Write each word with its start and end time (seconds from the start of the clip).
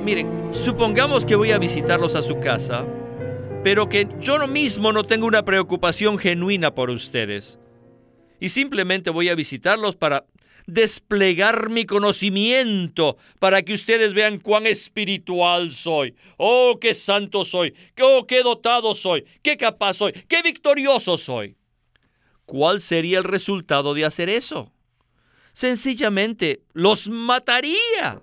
miren, 0.00 0.50
supongamos 0.52 1.24
que 1.26 1.36
voy 1.36 1.52
a 1.52 1.58
visitarlos 1.58 2.14
a 2.14 2.22
su 2.22 2.38
casa, 2.40 2.86
pero 3.62 3.88
que 3.88 4.08
yo 4.20 4.46
mismo 4.46 4.92
no 4.92 5.04
tengo 5.04 5.26
una 5.26 5.44
preocupación 5.44 6.18
genuina 6.18 6.74
por 6.74 6.90
ustedes. 6.90 7.58
Y 8.40 8.48
simplemente 8.48 9.10
voy 9.10 9.28
a 9.28 9.34
visitarlos 9.34 9.96
para 9.96 10.24
desplegar 10.66 11.68
mi 11.68 11.84
conocimiento 11.84 13.16
para 13.38 13.62
que 13.62 13.74
ustedes 13.74 14.14
vean 14.14 14.38
cuán 14.38 14.66
espiritual 14.66 15.72
soy. 15.72 16.14
Oh, 16.36 16.78
qué 16.80 16.94
santo 16.94 17.44
soy. 17.44 17.74
Oh, 18.00 18.26
qué 18.26 18.42
dotado 18.42 18.94
soy. 18.94 19.24
Qué 19.42 19.56
capaz 19.56 19.94
soy. 19.94 20.12
Qué 20.28 20.42
victorioso 20.42 21.16
soy. 21.16 21.56
¿Cuál 22.46 22.80
sería 22.80 23.18
el 23.18 23.24
resultado 23.24 23.94
de 23.94 24.04
hacer 24.04 24.28
eso? 24.28 24.72
Sencillamente 25.52 26.62
los 26.72 27.08
mataría. 27.08 28.22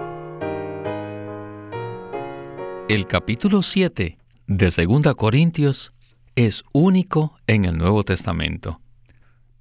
El 2.91 3.05
capítulo 3.05 3.61
7 3.61 4.17
de 4.47 4.85
2 4.85 5.15
Corintios 5.15 5.93
es 6.35 6.65
único 6.73 7.37
en 7.47 7.63
el 7.63 7.77
Nuevo 7.77 8.03
Testamento. 8.03 8.81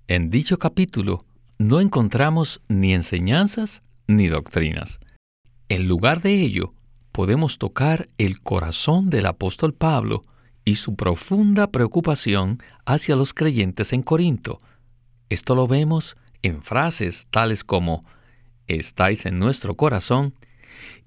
En 0.09 0.31
dicho 0.31 0.59
capítulo 0.59 1.25
no 1.57 1.81
encontramos 1.81 2.61
ni 2.67 2.93
enseñanzas 2.93 3.83
ni 4.09 4.27
doctrinas. 4.27 4.99
En 5.69 5.87
lugar 5.87 6.23
de 6.23 6.43
ello, 6.43 6.75
podemos 7.13 7.59
tocar 7.59 8.09
el 8.19 8.41
corazón 8.41 9.11
del 9.11 9.27
apóstol 9.27 9.75
Pablo 9.75 10.23
y 10.65 10.75
su 10.75 10.97
profunda 10.97 11.71
preocupación 11.71 12.61
hacia 12.85 13.15
los 13.15 13.33
creyentes 13.33 13.93
en 13.93 14.03
Corinto. 14.03 14.59
Esto 15.29 15.55
lo 15.55 15.69
vemos 15.69 16.17
en 16.43 16.65
frases 16.65 17.29
tales 17.31 17.63
como 17.63 18.01
estáis 18.67 19.25
en 19.25 19.39
nuestro 19.39 19.77
corazón 19.77 20.35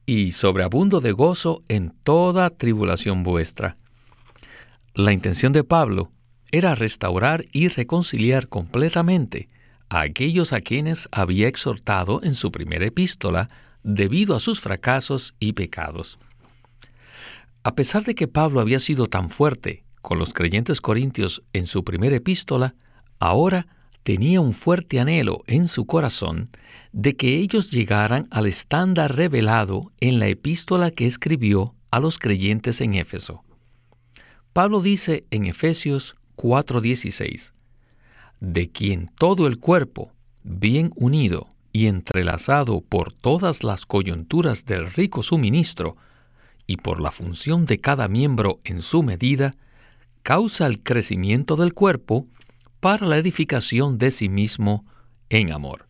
y 0.06 0.32
sobreabundo 0.32 1.02
de 1.02 1.12
gozo 1.12 1.62
en 1.68 1.92
toda 2.04 2.50
tribulación 2.50 3.24
vuestra. 3.24 3.76
La 4.94 5.12
intención 5.12 5.54
de 5.54 5.64
Pablo 5.64 6.12
era 6.52 6.76
restaurar 6.76 7.46
y 7.52 7.68
reconciliar 7.68 8.48
completamente 8.48 9.48
a 9.90 10.02
aquellos 10.02 10.54
a 10.54 10.60
quienes 10.60 11.10
había 11.12 11.48
exhortado 11.48 12.22
en 12.24 12.34
su 12.34 12.52
primera 12.52 12.86
epístola 12.86 13.50
debido 13.84 14.36
a 14.36 14.40
sus 14.40 14.60
fracasos 14.60 15.36
y 15.40 15.54
pecados. 15.54 16.20
A 17.64 17.76
pesar 17.76 18.04
de 18.04 18.14
que 18.14 18.28
Pablo 18.28 18.60
había 18.60 18.80
sido 18.80 19.08
tan 19.08 19.30
fuerte 19.30 19.84
con 20.02 20.20
los 20.20 20.34
creyentes 20.34 20.82
corintios 20.82 21.44
en 21.54 21.66
su 21.66 21.84
primera 21.84 22.16
epístola, 22.16 22.76
ahora 23.20 23.68
tenía 24.04 24.42
un 24.42 24.54
fuerte 24.54 25.00
anhelo 25.00 25.44
en 25.48 25.68
su 25.68 25.86
corazón 25.86 26.50
de 26.92 27.16
que 27.16 27.38
ellos 27.38 27.72
llegaran 27.72 28.28
al 28.30 28.46
estándar 28.46 29.16
revelado 29.16 29.92
en 30.00 30.20
la 30.20 30.28
epístola 30.28 30.92
que 30.92 31.08
escribió 31.08 31.74
a 31.90 32.00
los 32.00 32.20
creyentes 32.20 32.82
en 32.82 32.94
Éfeso. 32.94 33.44
Pablo 34.52 34.82
dice 34.82 35.24
en 35.32 35.46
Efesios 35.46 36.16
4:16, 36.36 37.54
de 38.40 38.70
quien 38.70 39.08
todo 39.08 39.48
el 39.48 39.58
cuerpo, 39.58 40.12
bien 40.44 40.92
unido 40.96 41.48
y 41.72 41.88
entrelazado 41.88 42.82
por 42.82 43.14
todas 43.14 43.64
las 43.64 43.86
coyunturas 43.86 44.66
del 44.66 44.92
rico 44.92 45.24
suministro, 45.24 45.98
y 46.68 46.78
por 46.78 47.02
la 47.02 47.12
función 47.12 47.66
de 47.66 47.80
cada 47.80 48.08
miembro 48.08 48.60
en 48.64 48.82
su 48.82 49.04
medida, 49.04 49.54
causa 50.22 50.66
el 50.66 50.82
crecimiento 50.82 51.56
del 51.56 51.74
cuerpo 51.74 52.28
para 52.84 53.08
la 53.08 53.18
edificación 53.18 53.98
de 53.98 54.12
sí 54.12 54.28
mismo 54.28 54.86
en 55.30 55.54
amor. 55.54 55.88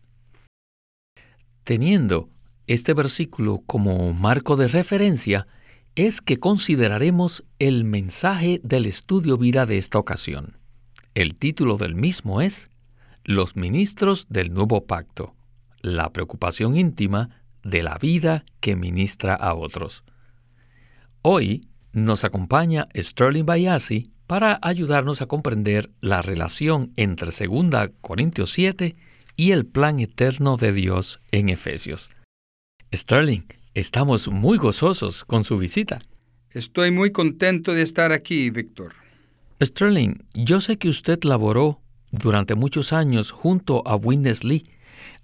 Teniendo 1.64 2.28
este 2.68 2.94
versículo 2.94 3.64
como 3.66 4.12
marco 4.12 4.54
de 4.54 4.68
referencia, 4.68 5.48
es 5.96 6.20
que 6.20 6.38
consideraremos 6.38 7.42
el 7.58 7.82
mensaje 7.82 8.60
del 8.62 8.86
estudio 8.86 9.36
vida 9.38 9.66
de 9.66 9.78
esta 9.78 9.98
ocasión. 9.98 10.56
El 11.16 11.34
título 11.34 11.78
del 11.78 11.96
mismo 11.96 12.40
es 12.40 12.70
Los 13.24 13.56
ministros 13.56 14.28
del 14.28 14.54
nuevo 14.54 14.86
pacto, 14.86 15.34
la 15.80 16.12
preocupación 16.12 16.76
íntima 16.76 17.42
de 17.64 17.82
la 17.82 17.98
vida 17.98 18.44
que 18.60 18.76
ministra 18.76 19.34
a 19.34 19.54
otros. 19.54 20.04
Hoy 21.22 21.66
nos 21.94 22.24
acompaña 22.24 22.88
Sterling 22.94 23.46
Bayasi 23.46 24.10
para 24.26 24.58
ayudarnos 24.60 25.22
a 25.22 25.26
comprender 25.26 25.90
la 26.00 26.20
relación 26.20 26.92
entre 26.96 27.30
2 27.30 27.90
Corintios 28.00 28.50
7 28.52 28.94
y 29.36 29.50
el 29.52 29.64
plan 29.64 30.00
eterno 30.00 30.56
de 30.56 30.72
Dios 30.72 31.20
en 31.32 31.48
Efesios. 31.48 32.10
Sterling, 32.94 33.42
Estamos 33.74 34.28
muy 34.28 34.56
gozosos 34.56 35.24
con 35.24 35.42
su 35.42 35.58
visita. 35.58 36.00
Estoy 36.50 36.92
muy 36.92 37.10
contento 37.10 37.74
de 37.74 37.82
estar 37.82 38.12
aquí, 38.12 38.50
Víctor. 38.50 38.92
Sterling, 39.60 40.14
yo 40.34 40.60
sé 40.60 40.78
que 40.78 40.88
usted 40.88 41.18
laboró 41.24 41.80
durante 42.12 42.54
muchos 42.54 42.92
años 42.92 43.32
junto 43.32 43.82
a 43.84 43.96
Witness 43.96 44.44
Lee, 44.44 44.62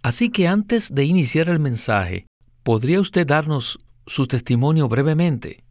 así 0.03 0.31
que 0.31 0.49
antes 0.49 0.93
de 0.93 1.05
iniciar 1.05 1.49
el 1.49 1.61
mensaje, 1.61 2.27
¿podría 2.65 3.01
usted 3.01 3.25
darnos 3.25 3.79
su 4.05 4.27
testimonio 4.27 4.89
brevemente? 4.89 5.63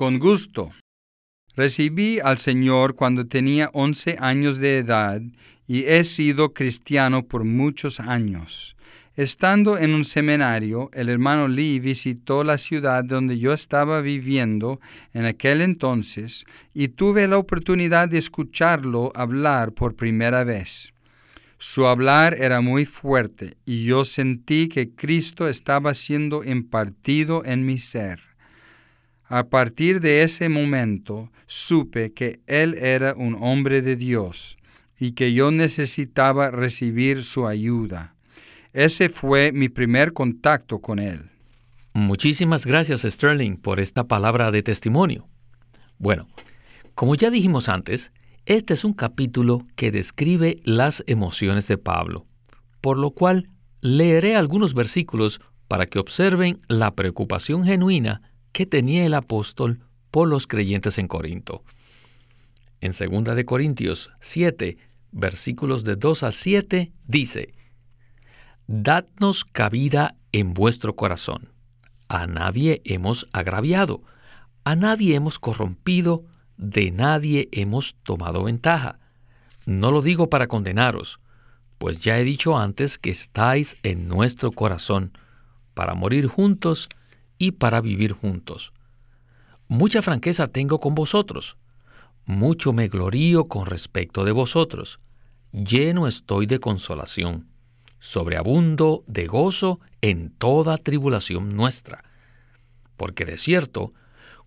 Con 0.00 0.18
gusto. 0.18 0.70
Recibí 1.54 2.20
al 2.20 2.38
Señor 2.38 2.94
cuando 2.94 3.26
tenía 3.26 3.68
11 3.74 4.16
años 4.18 4.56
de 4.56 4.78
edad 4.78 5.20
y 5.66 5.84
he 5.84 6.04
sido 6.04 6.54
cristiano 6.54 7.28
por 7.28 7.44
muchos 7.44 8.00
años. 8.00 8.78
Estando 9.14 9.76
en 9.76 9.92
un 9.92 10.06
seminario, 10.06 10.88
el 10.94 11.10
hermano 11.10 11.48
Lee 11.48 11.80
visitó 11.80 12.44
la 12.44 12.56
ciudad 12.56 13.04
donde 13.04 13.38
yo 13.38 13.52
estaba 13.52 14.00
viviendo 14.00 14.80
en 15.12 15.26
aquel 15.26 15.60
entonces 15.60 16.46
y 16.72 16.88
tuve 16.88 17.28
la 17.28 17.36
oportunidad 17.36 18.08
de 18.08 18.16
escucharlo 18.16 19.12
hablar 19.14 19.72
por 19.72 19.96
primera 19.96 20.44
vez. 20.44 20.94
Su 21.58 21.86
hablar 21.86 22.36
era 22.38 22.62
muy 22.62 22.86
fuerte 22.86 23.58
y 23.66 23.84
yo 23.84 24.04
sentí 24.04 24.70
que 24.70 24.94
Cristo 24.94 25.46
estaba 25.46 25.92
siendo 25.92 26.42
impartido 26.42 27.44
en 27.44 27.66
mi 27.66 27.76
ser. 27.76 28.29
A 29.32 29.44
partir 29.44 30.00
de 30.00 30.24
ese 30.24 30.48
momento 30.48 31.30
supe 31.46 32.12
que 32.12 32.40
Él 32.48 32.74
era 32.74 33.14
un 33.14 33.36
hombre 33.40 33.80
de 33.80 33.94
Dios 33.94 34.58
y 34.98 35.12
que 35.12 35.32
yo 35.32 35.52
necesitaba 35.52 36.50
recibir 36.50 37.22
su 37.22 37.46
ayuda. 37.46 38.16
Ese 38.72 39.08
fue 39.08 39.52
mi 39.52 39.68
primer 39.68 40.12
contacto 40.14 40.80
con 40.80 40.98
él. 40.98 41.30
Muchísimas 41.92 42.66
gracias 42.66 43.02
Sterling 43.02 43.56
por 43.56 43.78
esta 43.78 44.08
palabra 44.08 44.50
de 44.50 44.64
testimonio. 44.64 45.28
Bueno, 45.98 46.26
como 46.96 47.14
ya 47.14 47.30
dijimos 47.30 47.68
antes, 47.68 48.12
este 48.46 48.74
es 48.74 48.84
un 48.84 48.94
capítulo 48.94 49.62
que 49.76 49.92
describe 49.92 50.56
las 50.64 51.04
emociones 51.06 51.68
de 51.68 51.78
Pablo, 51.78 52.26
por 52.80 52.98
lo 52.98 53.12
cual 53.12 53.48
leeré 53.80 54.34
algunos 54.34 54.74
versículos 54.74 55.40
para 55.68 55.86
que 55.86 56.00
observen 56.00 56.58
la 56.66 56.96
preocupación 56.96 57.64
genuina 57.64 58.22
que 58.52 58.66
tenía 58.66 59.06
el 59.06 59.14
apóstol 59.14 59.80
por 60.10 60.28
los 60.28 60.46
creyentes 60.46 60.98
en 60.98 61.08
Corinto. 61.08 61.62
En 62.80 62.92
2 62.92 63.36
de 63.36 63.44
Corintios 63.44 64.10
7, 64.20 64.78
versículos 65.12 65.84
de 65.84 65.96
2 65.96 66.22
a 66.22 66.32
7 66.32 66.92
dice: 67.06 67.52
Dadnos 68.66 69.44
cabida 69.44 70.16
en 70.32 70.54
vuestro 70.54 70.96
corazón. 70.96 71.50
A 72.08 72.26
nadie 72.26 72.82
hemos 72.84 73.28
agraviado, 73.32 74.02
a 74.64 74.74
nadie 74.76 75.14
hemos 75.14 75.38
corrompido, 75.38 76.24
de 76.56 76.90
nadie 76.90 77.48
hemos 77.52 77.94
tomado 78.02 78.44
ventaja. 78.44 78.98
No 79.66 79.92
lo 79.92 80.02
digo 80.02 80.28
para 80.28 80.48
condenaros, 80.48 81.20
pues 81.78 82.00
ya 82.00 82.18
he 82.18 82.24
dicho 82.24 82.58
antes 82.58 82.98
que 82.98 83.10
estáis 83.10 83.76
en 83.82 84.08
nuestro 84.08 84.52
corazón, 84.52 85.12
para 85.74 85.94
morir 85.94 86.26
juntos 86.26 86.88
y 87.40 87.50
para 87.50 87.80
vivir 87.80 88.12
juntos. 88.12 88.72
Mucha 89.66 90.02
franqueza 90.02 90.46
tengo 90.46 90.78
con 90.78 90.94
vosotros, 90.94 91.56
mucho 92.24 92.72
me 92.72 92.86
glorío 92.86 93.48
con 93.48 93.66
respecto 93.66 94.24
de 94.24 94.30
vosotros, 94.30 95.00
lleno 95.50 96.06
estoy 96.06 96.46
de 96.46 96.60
consolación 96.60 97.50
sobreabundo 98.00 99.04
de 99.06 99.26
gozo 99.26 99.78
en 100.00 100.30
toda 100.30 100.76
tribulación 100.78 101.54
nuestra, 101.54 102.02
porque 102.96 103.24
de 103.24 103.38
cierto, 103.38 103.92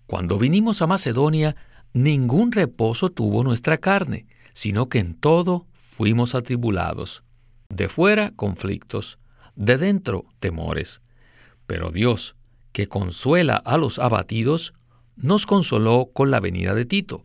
cuando 0.08 0.38
vinimos 0.38 0.82
a 0.82 0.88
Macedonia, 0.88 1.56
ningún 1.94 2.52
reposo 2.52 3.10
tuvo 3.12 3.44
nuestra 3.44 3.78
carne, 3.78 4.26
sino 4.54 4.90
que 4.90 5.00
en 5.00 5.14
todo 5.14 5.68
fuimos 5.74 6.36
atribulados. 6.36 7.24
De 7.70 7.88
fuera, 7.88 8.32
conflictos, 8.36 9.18
de 9.56 9.78
dentro, 9.78 10.26
temores. 10.40 11.02
Pero 11.66 11.92
Dios, 11.92 12.36
que 12.74 12.88
consuela 12.90 13.56
a 13.56 13.78
los 13.78 14.00
abatidos, 14.00 14.74
nos 15.16 15.46
consoló 15.46 16.10
con 16.12 16.32
la 16.32 16.40
venida 16.40 16.74
de 16.74 16.86
Tito, 16.86 17.24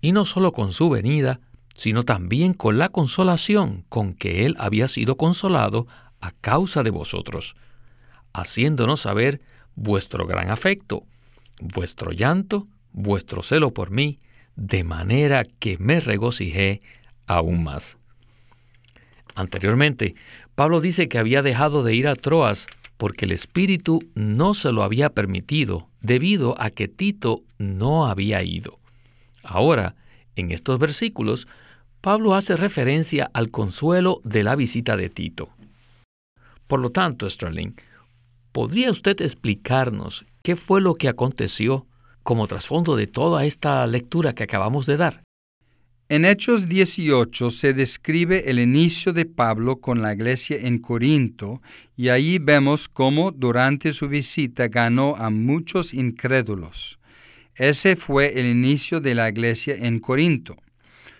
y 0.00 0.12
no 0.12 0.24
solo 0.24 0.52
con 0.52 0.72
su 0.72 0.90
venida, 0.90 1.40
sino 1.76 2.04
también 2.04 2.54
con 2.54 2.78
la 2.78 2.88
consolación 2.88 3.84
con 3.88 4.14
que 4.14 4.46
él 4.46 4.56
había 4.58 4.88
sido 4.88 5.16
consolado 5.16 5.86
a 6.20 6.32
causa 6.32 6.82
de 6.82 6.90
vosotros, 6.90 7.54
haciéndonos 8.32 9.02
saber 9.02 9.40
vuestro 9.76 10.26
gran 10.26 10.50
afecto, 10.50 11.04
vuestro 11.60 12.10
llanto, 12.10 12.66
vuestro 12.92 13.42
celo 13.42 13.72
por 13.72 13.90
mí, 13.90 14.18
de 14.56 14.82
manera 14.82 15.44
que 15.44 15.76
me 15.78 16.00
regocijé 16.00 16.80
aún 17.26 17.62
más. 17.62 17.96
Anteriormente, 19.36 20.16
Pablo 20.56 20.80
dice 20.80 21.08
que 21.08 21.18
había 21.18 21.42
dejado 21.42 21.84
de 21.84 21.94
ir 21.94 22.08
a 22.08 22.16
Troas 22.16 22.66
porque 22.98 23.24
el 23.24 23.32
Espíritu 23.32 24.00
no 24.14 24.52
se 24.52 24.72
lo 24.72 24.82
había 24.82 25.08
permitido 25.14 25.88
debido 26.02 26.54
a 26.60 26.68
que 26.68 26.88
Tito 26.88 27.44
no 27.56 28.06
había 28.06 28.42
ido. 28.42 28.78
Ahora, 29.42 29.94
en 30.36 30.50
estos 30.50 30.78
versículos, 30.78 31.48
Pablo 32.00 32.34
hace 32.34 32.56
referencia 32.56 33.30
al 33.32 33.50
consuelo 33.50 34.20
de 34.24 34.42
la 34.42 34.56
visita 34.56 34.96
de 34.96 35.08
Tito. 35.08 35.48
Por 36.66 36.80
lo 36.80 36.90
tanto, 36.90 37.30
Sterling, 37.30 37.72
¿podría 38.52 38.90
usted 38.90 39.20
explicarnos 39.20 40.26
qué 40.42 40.56
fue 40.56 40.80
lo 40.80 40.94
que 40.94 41.08
aconteció 41.08 41.86
como 42.22 42.46
trasfondo 42.46 42.96
de 42.96 43.06
toda 43.06 43.46
esta 43.46 43.86
lectura 43.86 44.34
que 44.34 44.42
acabamos 44.42 44.86
de 44.86 44.96
dar? 44.96 45.22
En 46.10 46.24
Hechos 46.24 46.70
18 46.70 47.50
se 47.50 47.74
describe 47.74 48.48
el 48.48 48.58
inicio 48.58 49.12
de 49.12 49.26
Pablo 49.26 49.76
con 49.76 50.00
la 50.00 50.14
iglesia 50.14 50.56
en 50.58 50.78
Corinto 50.78 51.60
y 51.98 52.08
ahí 52.08 52.38
vemos 52.38 52.88
cómo 52.88 53.30
durante 53.30 53.92
su 53.92 54.08
visita 54.08 54.68
ganó 54.68 55.16
a 55.16 55.28
muchos 55.28 55.92
incrédulos. 55.92 56.98
Ese 57.56 57.94
fue 57.94 58.40
el 58.40 58.46
inicio 58.46 59.00
de 59.00 59.14
la 59.14 59.28
iglesia 59.28 59.74
en 59.78 59.98
Corinto. 59.98 60.56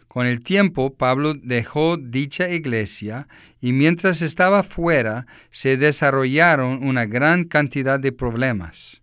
Con 0.08 0.26
el 0.26 0.40
tiempo 0.40 0.94
Pablo 0.94 1.34
dejó 1.34 1.98
dicha 1.98 2.48
iglesia 2.48 3.28
y 3.60 3.72
mientras 3.72 4.22
estaba 4.22 4.62
fuera 4.62 5.26
se 5.50 5.76
desarrollaron 5.76 6.82
una 6.82 7.04
gran 7.04 7.44
cantidad 7.44 8.00
de 8.00 8.12
problemas. 8.12 9.02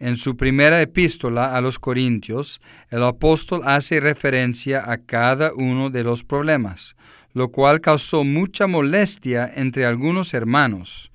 En 0.00 0.16
su 0.16 0.34
primera 0.34 0.80
epístola 0.80 1.54
a 1.54 1.60
los 1.60 1.78
Corintios, 1.78 2.62
el 2.88 3.04
apóstol 3.04 3.60
hace 3.66 4.00
referencia 4.00 4.90
a 4.90 4.96
cada 4.96 5.52
uno 5.54 5.90
de 5.90 6.02
los 6.02 6.24
problemas, 6.24 6.96
lo 7.34 7.50
cual 7.50 7.82
causó 7.82 8.24
mucha 8.24 8.66
molestia 8.66 9.50
entre 9.54 9.84
algunos 9.84 10.32
hermanos, 10.32 11.12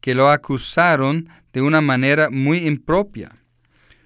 que 0.00 0.14
lo 0.14 0.30
acusaron 0.30 1.28
de 1.52 1.60
una 1.60 1.82
manera 1.82 2.30
muy 2.30 2.66
impropia. 2.66 3.36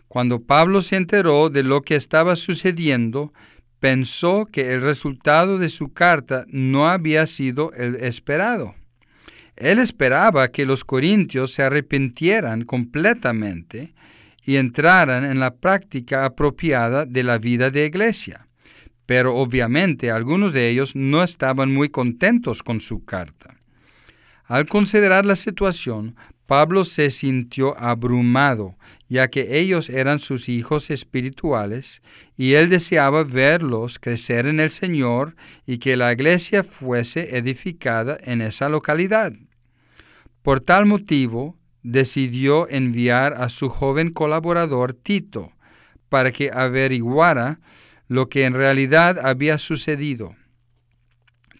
Cuando 0.08 0.42
Pablo 0.42 0.82
se 0.82 0.96
enteró 0.96 1.48
de 1.48 1.62
lo 1.62 1.82
que 1.82 1.94
estaba 1.94 2.34
sucediendo, 2.34 3.32
pensó 3.78 4.46
que 4.46 4.74
el 4.74 4.82
resultado 4.82 5.56
de 5.56 5.68
su 5.68 5.92
carta 5.92 6.46
no 6.48 6.88
había 6.88 7.28
sido 7.28 7.72
el 7.74 7.94
esperado. 7.94 8.74
Él 9.60 9.78
esperaba 9.78 10.48
que 10.48 10.64
los 10.64 10.84
corintios 10.84 11.52
se 11.52 11.62
arrepintieran 11.62 12.64
completamente 12.64 13.92
y 14.42 14.56
entraran 14.56 15.22
en 15.22 15.38
la 15.38 15.54
práctica 15.54 16.24
apropiada 16.24 17.04
de 17.04 17.22
la 17.22 17.36
vida 17.36 17.68
de 17.68 17.84
iglesia. 17.84 18.48
Pero 19.04 19.36
obviamente 19.36 20.10
algunos 20.10 20.54
de 20.54 20.70
ellos 20.70 20.96
no 20.96 21.22
estaban 21.22 21.70
muy 21.70 21.90
contentos 21.90 22.62
con 22.62 22.80
su 22.80 23.04
carta. 23.04 23.58
Al 24.46 24.66
considerar 24.66 25.26
la 25.26 25.36
situación, 25.36 26.16
Pablo 26.46 26.82
se 26.84 27.10
sintió 27.10 27.78
abrumado, 27.78 28.78
ya 29.08 29.28
que 29.28 29.58
ellos 29.58 29.90
eran 29.90 30.20
sus 30.20 30.48
hijos 30.48 30.90
espirituales, 30.90 32.00
y 32.34 32.54
él 32.54 32.70
deseaba 32.70 33.24
verlos 33.24 33.98
crecer 33.98 34.46
en 34.46 34.58
el 34.58 34.70
Señor 34.70 35.36
y 35.66 35.78
que 35.78 35.98
la 35.98 36.14
iglesia 36.14 36.64
fuese 36.64 37.36
edificada 37.36 38.16
en 38.24 38.40
esa 38.40 38.70
localidad. 38.70 39.34
Por 40.42 40.60
tal 40.60 40.87
motivo, 40.87 41.56
decidió 41.82 42.69
enviar 42.69 43.34
a 43.34 43.48
su 43.48 43.69
joven 43.69 44.10
colaborador 44.10 44.94
Tito 44.94 45.52
para 46.08 46.32
que 46.32 46.50
averiguara 46.52 47.60
lo 48.08 48.28
que 48.28 48.44
en 48.44 48.54
realidad 48.54 49.19
había 49.25 49.58
sucedido. 49.58 50.34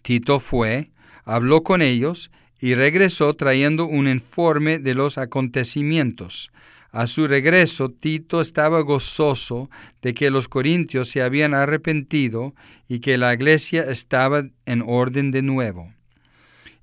Tito 0.01 0.39
fue, 0.39 0.91
habló 1.23 1.63
con 1.63 1.81
ellos 1.81 2.31
y 2.59 2.75
regresó 2.75 3.33
trayendo 3.35 3.85
un 3.85 4.07
informe 4.07 4.79
de 4.79 4.93
los 4.93 5.17
acontecimientos. 5.17 6.51
A 6.91 7.07
su 7.07 7.27
regreso, 7.27 7.89
Tito 7.89 8.41
estaba 8.41 8.81
gozoso 8.81 9.69
de 10.01 10.13
que 10.13 10.29
los 10.29 10.49
corintios 10.49 11.07
se 11.09 11.21
habían 11.21 11.53
arrepentido 11.53 12.53
y 12.89 12.99
que 12.99 13.17
la 13.17 13.33
iglesia 13.33 13.83
estaba 13.83 14.43
en 14.65 14.83
orden 14.85 15.31
de 15.31 15.41
nuevo. 15.41 15.93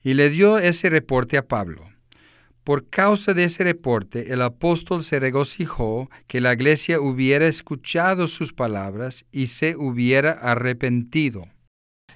Y 0.02 0.14
le 0.14 0.30
dio 0.30 0.58
ese 0.58 0.88
reporte 0.88 1.36
a 1.36 1.46
Pablo. 1.46 1.87
Por 2.68 2.86
causa 2.90 3.32
de 3.32 3.44
ese 3.44 3.64
reporte, 3.64 4.34
el 4.34 4.42
apóstol 4.42 5.02
se 5.02 5.18
regocijó 5.18 6.10
que 6.26 6.42
la 6.42 6.52
iglesia 6.52 7.00
hubiera 7.00 7.46
escuchado 7.46 8.26
sus 8.26 8.52
palabras 8.52 9.24
y 9.32 9.46
se 9.46 9.74
hubiera 9.74 10.32
arrepentido. 10.32 11.46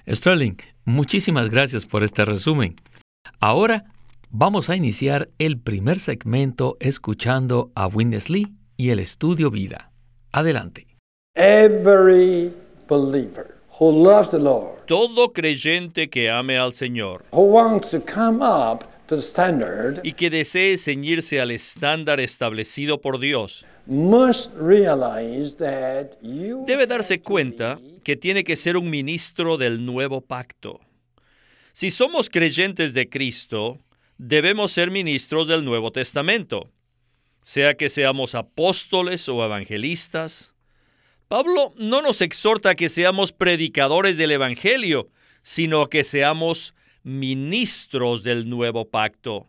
Sterling, 0.07 0.57
muchísimas 0.85 1.49
gracias 1.49 1.87
por 1.87 2.03
este 2.03 2.23
resumen. 2.23 2.75
Ahora 3.39 3.85
vamos 4.29 4.69
a 4.69 4.75
iniciar 4.75 5.27
el 5.39 5.57
primer 5.57 5.97
segmento 5.97 6.77
escuchando 6.79 7.71
a 7.73 7.87
Winnesley 7.87 8.53
y 8.77 8.91
el 8.91 8.99
estudio 8.99 9.49
vida. 9.49 9.91
Adelante. 10.31 10.85
Every 11.35 12.53
believer 12.87 13.55
who 13.79 13.91
loves 13.91 14.29
the 14.29 14.37
Lord, 14.37 14.85
Todo 14.85 15.33
creyente 15.33 16.11
que 16.11 16.29
ame 16.29 16.59
al 16.59 16.75
Señor 16.75 17.25
who 17.31 17.41
wants 17.41 17.89
to 17.89 17.99
come 17.99 18.45
up 18.45 18.92
y 20.03 20.13
que 20.13 20.29
desee 20.29 20.77
ceñirse 20.77 21.41
al 21.41 21.51
estándar 21.51 22.19
establecido 22.19 23.01
por 23.01 23.19
Dios, 23.19 23.65
must 23.85 24.51
realize 24.55 25.55
that 25.57 26.17
you 26.21 26.63
debe 26.65 26.87
darse 26.87 27.21
cuenta 27.21 27.79
que 28.03 28.15
tiene 28.15 28.43
que 28.43 28.55
ser 28.55 28.77
un 28.77 28.89
ministro 28.89 29.57
del 29.57 29.85
nuevo 29.85 30.21
pacto. 30.21 30.79
Si 31.73 31.89
somos 31.89 32.29
creyentes 32.29 32.93
de 32.93 33.09
Cristo, 33.09 33.77
debemos 34.17 34.71
ser 34.71 34.91
ministros 34.91 35.47
del 35.47 35.65
Nuevo 35.65 35.91
Testamento, 35.91 36.69
sea 37.41 37.73
que 37.73 37.89
seamos 37.89 38.35
apóstoles 38.35 39.27
o 39.27 39.43
evangelistas. 39.43 40.53
Pablo 41.27 41.73
no 41.77 42.01
nos 42.01 42.21
exhorta 42.21 42.71
a 42.71 42.75
que 42.75 42.89
seamos 42.89 43.31
predicadores 43.33 44.17
del 44.17 44.31
Evangelio, 44.31 45.09
sino 45.41 45.89
que 45.89 46.03
seamos 46.03 46.73
ministros 47.03 48.23
del 48.23 48.49
nuevo 48.49 48.89
pacto, 48.89 49.47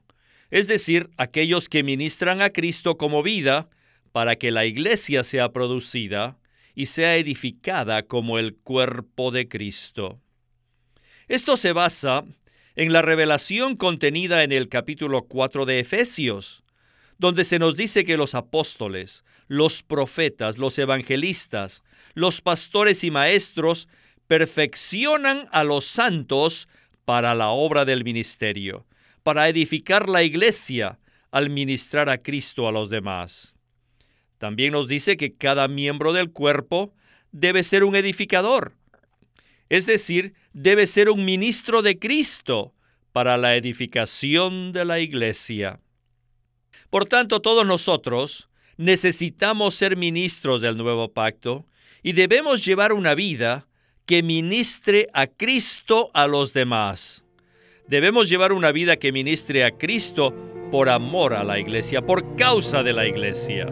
es 0.50 0.68
decir, 0.68 1.10
aquellos 1.16 1.68
que 1.68 1.82
ministran 1.82 2.42
a 2.42 2.50
Cristo 2.50 2.96
como 2.96 3.22
vida 3.22 3.68
para 4.12 4.36
que 4.36 4.50
la 4.50 4.64
iglesia 4.64 5.24
sea 5.24 5.50
producida 5.50 6.38
y 6.74 6.86
sea 6.86 7.16
edificada 7.16 8.04
como 8.04 8.38
el 8.38 8.54
cuerpo 8.56 9.30
de 9.30 9.48
Cristo. 9.48 10.20
Esto 11.28 11.56
se 11.56 11.72
basa 11.72 12.24
en 12.76 12.92
la 12.92 13.02
revelación 13.02 13.76
contenida 13.76 14.42
en 14.42 14.52
el 14.52 14.68
capítulo 14.68 15.24
4 15.24 15.64
de 15.64 15.80
Efesios, 15.80 16.64
donde 17.18 17.44
se 17.44 17.58
nos 17.58 17.76
dice 17.76 18.04
que 18.04 18.16
los 18.16 18.34
apóstoles, 18.34 19.24
los 19.46 19.82
profetas, 19.82 20.58
los 20.58 20.78
evangelistas, 20.78 21.82
los 22.14 22.40
pastores 22.40 23.04
y 23.04 23.10
maestros 23.10 23.88
perfeccionan 24.26 25.48
a 25.52 25.64
los 25.64 25.84
santos 25.84 26.68
para 27.04 27.34
la 27.34 27.50
obra 27.50 27.84
del 27.84 28.04
ministerio, 28.04 28.86
para 29.22 29.48
edificar 29.48 30.08
la 30.08 30.22
iglesia 30.22 30.98
al 31.30 31.50
ministrar 31.50 32.08
a 32.08 32.18
Cristo 32.18 32.68
a 32.68 32.72
los 32.72 32.90
demás. 32.90 33.56
También 34.38 34.72
nos 34.72 34.88
dice 34.88 35.16
que 35.16 35.34
cada 35.34 35.68
miembro 35.68 36.12
del 36.12 36.30
cuerpo 36.30 36.94
debe 37.32 37.62
ser 37.62 37.84
un 37.84 37.96
edificador, 37.96 38.74
es 39.68 39.86
decir, 39.86 40.34
debe 40.52 40.86
ser 40.86 41.10
un 41.10 41.24
ministro 41.24 41.82
de 41.82 41.98
Cristo 41.98 42.74
para 43.12 43.36
la 43.36 43.56
edificación 43.56 44.72
de 44.72 44.84
la 44.84 45.00
iglesia. 45.00 45.80
Por 46.90 47.06
tanto, 47.06 47.40
todos 47.40 47.66
nosotros 47.66 48.48
necesitamos 48.76 49.74
ser 49.74 49.96
ministros 49.96 50.60
del 50.60 50.76
nuevo 50.76 51.12
pacto 51.12 51.66
y 52.02 52.12
debemos 52.12 52.64
llevar 52.64 52.92
una 52.92 53.14
vida 53.14 53.66
que 54.06 54.22
ministre 54.22 55.08
a 55.14 55.26
Cristo 55.26 56.10
a 56.12 56.26
los 56.26 56.52
demás. 56.52 57.24
Debemos 57.88 58.28
llevar 58.28 58.52
una 58.52 58.72
vida 58.72 58.96
que 58.96 59.12
ministre 59.12 59.64
a 59.64 59.70
Cristo 59.70 60.34
por 60.70 60.88
amor 60.88 61.34
a 61.34 61.44
la 61.44 61.58
iglesia, 61.58 62.04
por 62.04 62.36
causa 62.36 62.82
de 62.82 62.92
la 62.92 63.06
iglesia. 63.06 63.66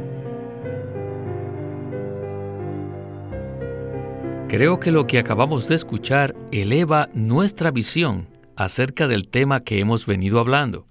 Creo 4.48 4.80
que 4.80 4.90
lo 4.90 5.06
que 5.06 5.18
acabamos 5.18 5.68
de 5.68 5.76
escuchar 5.76 6.34
eleva 6.50 7.08
nuestra 7.14 7.70
visión 7.70 8.28
acerca 8.56 9.08
del 9.08 9.28
tema 9.28 9.60
que 9.60 9.80
hemos 9.80 10.06
venido 10.06 10.40
hablando. 10.40 10.86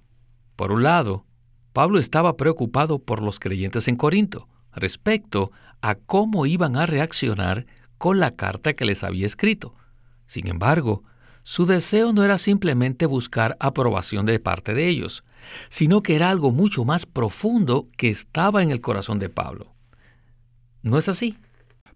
Por 0.56 0.72
un 0.72 0.84
lado, 0.84 1.26
Pablo 1.74 2.00
estaba 2.00 2.38
preocupado 2.38 3.00
por 3.00 3.22
los 3.22 3.40
creyentes 3.40 3.88
en 3.88 3.96
Corinto 3.96 4.48
respecto 4.74 5.52
a 5.82 5.96
cómo 5.96 6.46
iban 6.46 6.76
a 6.76 6.86
reaccionar 6.86 7.66
con 8.02 8.20
la 8.20 8.32
carta 8.32 8.74
que 8.74 8.84
les 8.84 9.04
había 9.04 9.28
escrito. 9.28 9.76
Sin 10.26 10.48
embargo, 10.48 11.04
su 11.44 11.68
deseo 11.68 12.14
no 12.14 12.24
era 12.24 12.40
simplemente 12.40 13.06
buscar 13.06 13.56
aprobación 13.60 14.26
de 14.26 14.40
parte 14.40 14.74
de 14.74 14.88
ellos, 14.88 15.24
sino 15.70 16.02
que 16.02 16.16
era 16.16 16.32
algo 16.32 16.50
mucho 16.50 16.84
más 16.84 17.06
profundo 17.06 17.88
que 17.98 18.10
estaba 18.10 18.64
en 18.64 18.72
el 18.72 18.82
corazón 18.82 19.20
de 19.20 19.30
Pablo. 19.30 19.76
¿No 20.82 20.98
es 20.98 21.10
así? 21.10 21.38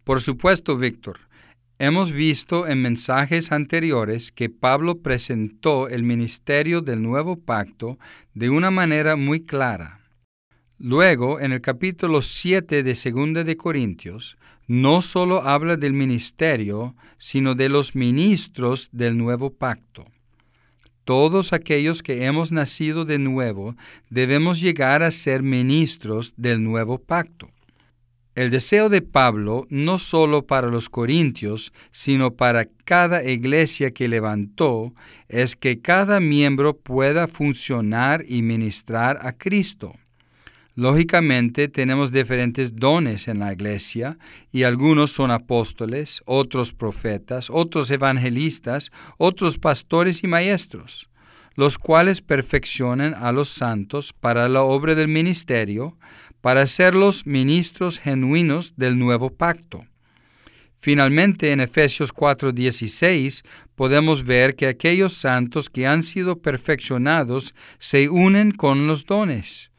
Por 0.03 0.21
supuesto, 0.21 0.77
Víctor. 0.77 1.21
Hemos 1.79 2.12
visto 2.12 2.67
en 2.67 2.83
mensajes 2.83 3.51
anteriores 3.51 4.31
que 4.31 4.51
Pablo 4.51 5.00
presentó 5.00 5.89
el 5.89 6.03
ministerio 6.03 6.81
del 6.81 7.01
nuevo 7.01 7.35
pacto 7.35 7.97
de 8.35 8.51
una 8.51 8.69
manera 8.69 9.15
muy 9.15 9.41
clara. 9.41 10.04
Luego, 10.77 11.39
en 11.39 11.53
el 11.53 11.62
capítulo 11.62 12.22
7 12.22 12.84
de 12.84 12.94
2 12.94 13.46
de 13.46 13.55
Corintios, 13.55 14.38
no 14.67 15.01
solo 15.01 15.44
habla 15.44 15.77
del 15.77 15.94
ministerio, 15.94 16.96
sino 17.17 17.55
de 17.55 17.70
los 17.70 17.96
ministros 17.96 18.89
del 18.91 19.17
nuevo 19.17 19.53
pacto. 19.53 20.05
Todos 21.05 21.53
aquellos 21.53 22.03
que 22.03 22.25
hemos 22.25 22.51
nacido 22.51 23.05
de 23.05 23.20
nuevo 23.20 23.77
debemos 24.10 24.60
llegar 24.60 25.01
a 25.01 25.12
ser 25.12 25.44
ministros 25.44 26.34
del 26.36 26.62
nuevo 26.62 26.98
pacto. 26.98 27.51
El 28.34 28.50
deseo 28.50 28.89
de 28.89 29.01
Pablo, 29.01 29.65
no 29.70 29.98
solo 29.98 30.46
para 30.46 30.67
los 30.67 30.89
corintios, 30.89 31.72
sino 31.91 32.34
para 32.34 32.65
cada 32.84 33.24
iglesia 33.24 33.91
que 33.91 34.10
levantó, 34.10 34.94
es 35.29 35.55
que 35.55 35.79
cada 35.79 36.20
miembro 36.20 36.75
pueda 36.75 37.29
funcionar 37.29 38.25
y 38.27 38.41
ministrar 38.41 39.20
a 39.22 39.32
Cristo. 39.32 39.96
Lógicamente 40.77 41.70
tenemos 41.70 42.12
diferentes 42.12 42.75
dones 42.75 43.29
en 43.29 43.39
la 43.39 43.53
iglesia 43.53 44.17
y 44.51 44.63
algunos 44.63 45.10
son 45.12 45.32
apóstoles, 45.32 46.22
otros 46.25 46.74
profetas, 46.74 47.50
otros 47.50 47.89
evangelistas, 47.91 48.91
otros 49.17 49.58
pastores 49.58 50.22
y 50.25 50.27
maestros, 50.27 51.10
los 51.55 51.77
cuales 51.77 52.22
perfeccionan 52.22 53.13
a 53.13 53.32
los 53.32 53.48
santos 53.48 54.12
para 54.12 54.50
la 54.50 54.63
obra 54.63 54.96
del 54.96 55.08
ministerio, 55.08 55.98
para 56.41 56.67
ser 56.67 56.94
los 56.94 57.25
ministros 57.25 57.98
genuinos 57.98 58.74
del 58.75 59.00
nuevo 59.00 59.29
pacto. 59.29 59.86
Finalmente, 60.74 61.53
en 61.53 61.62
Efesios 61.62 62.12
4:16 62.12 63.44
podemos 63.75 64.25
ver 64.25 64.58
que 64.58 64.67
aquellos 64.67 65.13
santos 65.13 65.70
que 65.70 65.88
han 65.88 66.03
sido 66.03 66.41
perfeccionados 66.41 67.55
se 67.79 68.10
unen 68.10 68.51
con 68.51 68.88
los 68.88 69.05
dones, 69.05 69.72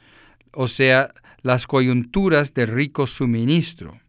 o 0.57 0.67
sea, 0.67 1.13
las 1.43 1.67
coyunturas 1.67 2.55
del 2.55 2.69
rico 2.69 3.07
suministro, 3.07 4.01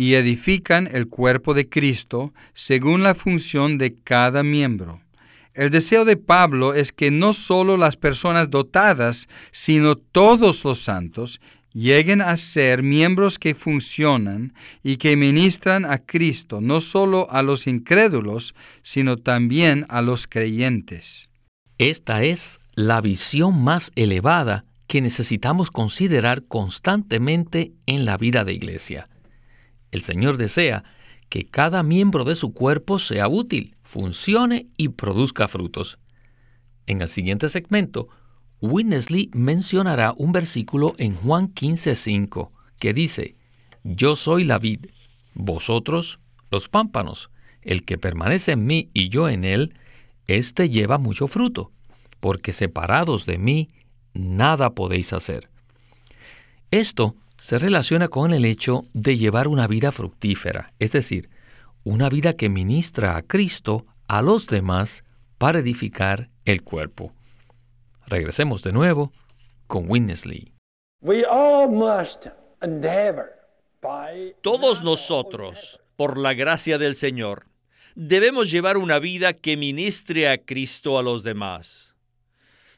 y 0.00 0.14
edifican 0.14 0.88
el 0.90 1.08
cuerpo 1.08 1.52
de 1.52 1.68
Cristo 1.68 2.32
según 2.54 3.02
la 3.02 3.14
función 3.14 3.76
de 3.76 3.94
cada 3.94 4.42
miembro. 4.42 5.02
El 5.52 5.68
deseo 5.68 6.06
de 6.06 6.16
Pablo 6.16 6.72
es 6.72 6.90
que 6.90 7.10
no 7.10 7.34
solo 7.34 7.76
las 7.76 7.98
personas 7.98 8.48
dotadas, 8.48 9.28
sino 9.52 9.96
todos 9.96 10.64
los 10.64 10.78
santos 10.78 11.38
lleguen 11.74 12.22
a 12.22 12.38
ser 12.38 12.82
miembros 12.82 13.38
que 13.38 13.54
funcionan 13.54 14.54
y 14.82 14.96
que 14.96 15.16
ministran 15.16 15.84
a 15.84 15.98
Cristo 15.98 16.62
no 16.62 16.80
solo 16.80 17.30
a 17.30 17.42
los 17.42 17.66
incrédulos, 17.66 18.54
sino 18.82 19.18
también 19.18 19.84
a 19.90 20.00
los 20.00 20.26
creyentes. 20.26 21.30
Esta 21.76 22.22
es 22.22 22.58
la 22.74 23.02
visión 23.02 23.62
más 23.62 23.92
elevada 23.96 24.64
que 24.90 25.00
necesitamos 25.00 25.70
considerar 25.70 26.42
constantemente 26.48 27.72
en 27.86 28.04
la 28.04 28.16
vida 28.16 28.42
de 28.42 28.54
iglesia. 28.54 29.04
El 29.92 30.02
Señor 30.02 30.36
desea 30.36 30.82
que 31.28 31.44
cada 31.44 31.84
miembro 31.84 32.24
de 32.24 32.34
su 32.34 32.52
cuerpo 32.52 32.98
sea 32.98 33.28
útil, 33.28 33.76
funcione 33.84 34.66
y 34.76 34.88
produzca 34.88 35.46
frutos. 35.46 36.00
En 36.88 37.02
el 37.02 37.08
siguiente 37.08 37.48
segmento 37.48 38.08
Winnesley 38.60 39.30
mencionará 39.32 40.12
un 40.16 40.32
versículo 40.32 40.94
en 40.98 41.14
Juan 41.14 41.54
15:5 41.54 42.50
que 42.80 42.92
dice, 42.92 43.36
Yo 43.84 44.16
soy 44.16 44.42
la 44.42 44.58
vid, 44.58 44.86
vosotros 45.34 46.18
los 46.50 46.68
pámpanos, 46.68 47.30
el 47.62 47.84
que 47.84 47.96
permanece 47.96 48.50
en 48.50 48.66
mí 48.66 48.90
y 48.92 49.08
yo 49.08 49.28
en 49.28 49.44
él, 49.44 49.72
éste 50.26 50.68
lleva 50.68 50.98
mucho 50.98 51.28
fruto, 51.28 51.70
porque 52.18 52.52
separados 52.52 53.24
de 53.24 53.38
mí, 53.38 53.68
nada 54.20 54.74
podéis 54.74 55.12
hacer. 55.12 55.48
Esto 56.70 57.16
se 57.38 57.58
relaciona 57.58 58.08
con 58.08 58.34
el 58.34 58.44
hecho 58.44 58.84
de 58.92 59.16
llevar 59.16 59.48
una 59.48 59.66
vida 59.66 59.92
fructífera, 59.92 60.72
es 60.78 60.92
decir, 60.92 61.30
una 61.84 62.08
vida 62.08 62.34
que 62.34 62.48
ministra 62.48 63.16
a 63.16 63.22
Cristo 63.22 63.86
a 64.08 64.22
los 64.22 64.46
demás 64.46 65.04
para 65.38 65.60
edificar 65.60 66.28
el 66.44 66.62
cuerpo. 66.62 67.12
Regresemos 68.06 68.62
de 68.62 68.72
nuevo 68.72 69.12
con 69.66 69.90
Winnesley. 69.90 70.52
Todos 74.42 74.82
nosotros, 74.82 75.80
por 75.96 76.18
la 76.18 76.34
gracia 76.34 76.76
del 76.76 76.94
Señor, 76.94 77.46
debemos 77.94 78.50
llevar 78.50 78.76
una 78.76 78.98
vida 78.98 79.32
que 79.32 79.56
ministre 79.56 80.28
a 80.28 80.38
Cristo 80.38 80.98
a 80.98 81.02
los 81.02 81.22
demás. 81.22 81.94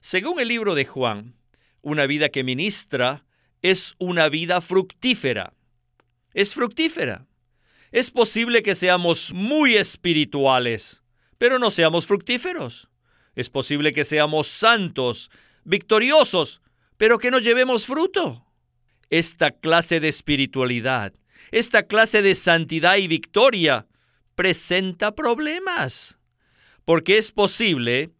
Según 0.04 0.40
el 0.40 0.48
libro 0.48 0.74
de 0.74 0.84
Juan, 0.84 1.36
una 1.80 2.06
vida 2.06 2.28
que 2.28 2.42
ministra 2.42 3.24
es 3.62 3.94
una 3.98 4.28
vida 4.28 4.60
fructífera. 4.60 5.54
Es 6.34 6.54
fructífera. 6.54 7.28
Es 7.92 8.10
posible 8.10 8.64
que 8.64 8.74
seamos 8.74 9.32
muy 9.32 9.76
espirituales, 9.76 11.04
pero 11.38 11.60
no 11.60 11.70
seamos 11.70 12.04
fructíferos. 12.06 12.90
Es 13.36 13.48
posible 13.48 13.92
que 13.92 14.04
seamos 14.04 14.48
santos, 14.48 15.30
victoriosos, 15.62 16.62
pero 16.96 17.18
que 17.18 17.30
no 17.30 17.38
llevemos 17.38 17.86
fruto. 17.86 18.44
Esta 19.08 19.52
clase 19.52 20.00
de 20.00 20.08
espiritualidad, 20.08 21.14
esta 21.52 21.84
clase 21.84 22.22
de 22.22 22.34
santidad 22.34 22.96
y 22.96 23.06
victoria 23.06 23.86
presenta 24.34 25.14
problemas, 25.14 26.18
porque 26.84 27.18
es 27.18 27.30
posible 27.30 28.10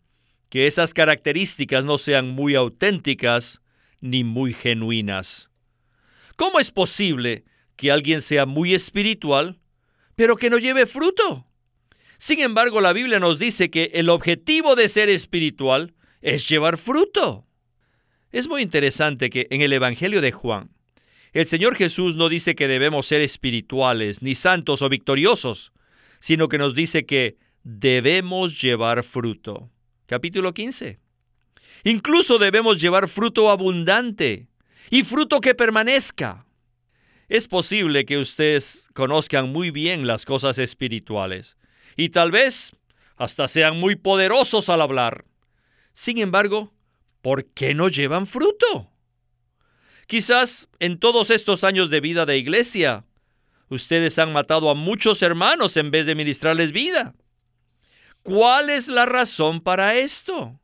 que 0.53 0.67
esas 0.67 0.93
características 0.93 1.87
no 1.87 1.97
sean 1.97 2.29
muy 2.29 2.57
auténticas 2.57 3.63
ni 4.03 4.23
muy 4.23 4.53
genuinas. 4.53 5.49
¿Cómo 6.37 6.61
es 6.61 6.71
posible 6.71 7.47
que 7.75 7.91
alguien 7.91 8.21
sea 8.21 8.45
muy 8.45 8.75
espiritual, 8.75 9.63
pero 10.15 10.37
que 10.37 10.51
no 10.51 10.59
lleve 10.59 10.85
fruto? 10.85 11.47
Sin 12.19 12.41
embargo, 12.41 12.83
la 12.83 12.93
Biblia 12.93 13.19
nos 13.19 13.39
dice 13.39 13.71
que 13.71 13.93
el 13.95 14.11
objetivo 14.11 14.77
de 14.77 14.89
ser 14.89 15.09
espiritual 15.09 15.95
es 16.21 16.47
llevar 16.47 16.77
fruto. 16.77 17.47
Es 18.31 18.47
muy 18.47 18.61
interesante 18.61 19.31
que 19.31 19.47
en 19.49 19.63
el 19.63 19.73
Evangelio 19.73 20.21
de 20.21 20.33
Juan, 20.33 20.69
el 21.33 21.47
Señor 21.47 21.77
Jesús 21.77 22.15
no 22.15 22.29
dice 22.29 22.55
que 22.55 22.69
debemos 22.69 23.07
ser 23.07 23.23
espirituales, 23.23 24.21
ni 24.21 24.35
santos 24.35 24.83
o 24.83 24.91
victoriosos, 24.91 25.73
sino 26.21 26.51
que 26.51 26.59
nos 26.59 26.75
dice 26.75 27.07
que 27.07 27.39
debemos 27.63 28.61
llevar 28.61 29.03
fruto. 29.03 29.72
Capítulo 30.12 30.52
15. 30.52 31.00
Incluso 31.85 32.37
debemos 32.37 32.78
llevar 32.78 33.09
fruto 33.09 33.49
abundante 33.49 34.47
y 34.90 35.04
fruto 35.04 35.40
que 35.40 35.54
permanezca. 35.54 36.45
Es 37.31 37.49
posible 37.49 38.04
que 38.04 38.19
ustedes 38.19 38.90
conozcan 38.92 39.50
muy 39.50 39.71
bien 39.71 40.07
las 40.07 40.26
cosas 40.26 40.59
espirituales, 40.59 41.57
y 41.97 42.11
tal 42.11 42.31
vez 42.31 42.73
hasta 43.16 43.49
sean 43.49 43.81
muy 43.81 43.97
poderosos 43.97 44.69
al 44.69 44.83
hablar. 44.83 45.25
Sin 45.95 46.19
embargo, 46.19 46.75
¿por 47.23 47.47
qué 47.47 47.73
no 47.73 47.88
llevan 47.88 48.26
fruto? 48.26 48.90
Quizás 50.07 50.69
en 50.78 50.99
todos 50.99 51.31
estos 51.31 51.64
años 51.64 51.88
de 51.88 52.02
vida 52.02 52.26
de 52.26 52.37
iglesia, 52.37 53.07
ustedes 53.71 54.19
han 54.19 54.31
matado 54.31 54.69
a 54.69 54.75
muchos 54.75 55.23
hermanos 55.23 55.78
en 55.78 55.90
vez 55.90 56.04
de 56.04 56.14
ministrarles 56.14 56.73
vida. 56.73 57.14
¿Cuál 58.23 58.71
es 58.71 58.88
la 58.88 59.07
razón 59.07 59.61
para 59.61 59.97
esto? 59.97 60.61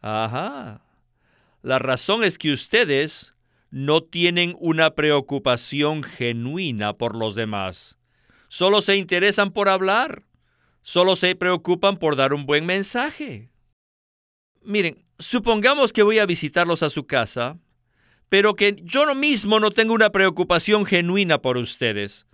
Ajá. 0.00 0.82
La 1.62 1.78
razón 1.78 2.24
es 2.24 2.38
que 2.38 2.52
ustedes 2.52 3.34
no 3.70 4.02
tienen 4.02 4.56
una 4.58 4.94
preocupación 4.94 6.02
genuina 6.02 6.94
por 6.94 7.16
los 7.16 7.34
demás. 7.34 7.98
Solo 8.48 8.80
se 8.80 8.96
interesan 8.96 9.52
por 9.52 9.68
hablar. 9.68 10.22
Solo 10.82 11.16
se 11.16 11.34
preocupan 11.34 11.98
por 11.98 12.16
dar 12.16 12.32
un 12.32 12.46
buen 12.46 12.64
mensaje. 12.64 13.50
Miren, 14.62 15.04
supongamos 15.18 15.92
que 15.92 16.02
voy 16.02 16.18
a 16.18 16.26
visitarlos 16.26 16.82
a 16.82 16.90
su 16.90 17.06
casa, 17.06 17.58
pero 18.28 18.54
que 18.54 18.76
yo 18.82 19.12
mismo 19.14 19.60
no 19.60 19.70
tengo 19.70 19.94
una 19.94 20.10
preocupación 20.10 20.86
genuina 20.86 21.42
por 21.42 21.56
ustedes. 21.56 22.26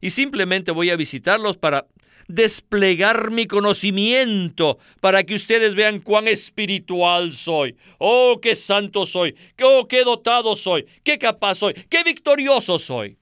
Y 0.00 0.10
simplemente 0.10 0.72
voy 0.72 0.90
a 0.90 0.96
visitarlos 0.96 1.58
para 1.58 1.86
desplegar 2.34 3.30
mi 3.30 3.46
conocimiento 3.46 4.78
para 5.00 5.24
que 5.24 5.34
ustedes 5.34 5.74
vean 5.74 6.00
cuán 6.00 6.28
espiritual 6.28 7.32
soy. 7.32 7.76
Oh, 7.98 8.38
qué 8.40 8.54
santo 8.54 9.04
soy. 9.04 9.36
Oh, 9.62 9.86
qué 9.88 10.04
dotado 10.04 10.54
soy. 10.56 10.86
Qué 11.04 11.18
capaz 11.18 11.56
soy. 11.56 11.74
Qué 11.74 12.02
victorioso 12.04 12.78
soy. 12.78 13.18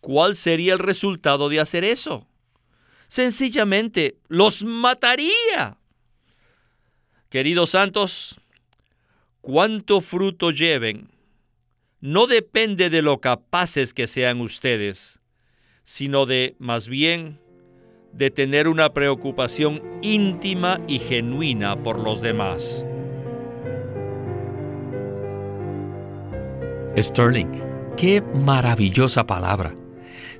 ¿Cuál 0.00 0.36
sería 0.36 0.72
el 0.74 0.78
resultado 0.78 1.48
de 1.48 1.60
hacer 1.60 1.84
eso? 1.84 2.26
Sencillamente 3.08 4.16
los 4.28 4.64
mataría. 4.64 5.78
Queridos 7.30 7.70
santos, 7.70 8.40
cuánto 9.40 10.00
fruto 10.00 10.50
lleven 10.50 11.10
no 12.00 12.26
depende 12.26 12.90
de 12.90 13.02
lo 13.02 13.20
capaces 13.20 13.92
que 13.92 14.06
sean 14.06 14.40
ustedes, 14.40 15.20
sino 15.82 16.26
de, 16.26 16.54
más 16.58 16.88
bien, 16.88 17.40
de 18.12 18.30
tener 18.30 18.68
una 18.68 18.92
preocupación 18.92 19.82
íntima 20.02 20.80
y 20.88 20.98
genuina 20.98 21.82
por 21.82 21.98
los 21.98 22.20
demás. 22.20 22.84
Sterling, 26.96 27.48
qué 27.96 28.22
maravillosa 28.44 29.24
palabra. 29.26 29.76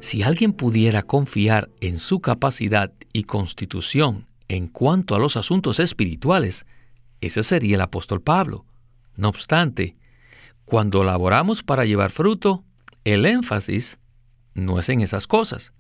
Si 0.01 0.23
alguien 0.23 0.53
pudiera 0.53 1.03
confiar 1.03 1.71
en 1.81 1.99
su 1.99 2.21
capacidad 2.21 2.93
y 3.13 3.25
constitución 3.25 4.27
en 4.49 4.69
cuanto 4.69 5.15
a 5.15 5.19
los 5.19 5.37
asuntos 5.37 5.79
espirituales, 5.79 6.67
ese 7.21 7.43
sería 7.43 7.77
el 7.77 7.81
apóstol 7.81 8.21
Pablo. 8.21 8.65
No 9.17 9.29
obstante, 9.29 9.97
cuando 10.65 11.05
laboramos 11.05 11.63
para 11.63 11.85
llevar 11.85 12.11
fruto, 12.11 12.65
el 13.05 13.25
énfasis 13.27 13.99
no 14.55 14.79
es 14.79 14.89
en 14.89 15.01
esas 15.01 15.27
cosas. 15.27 15.73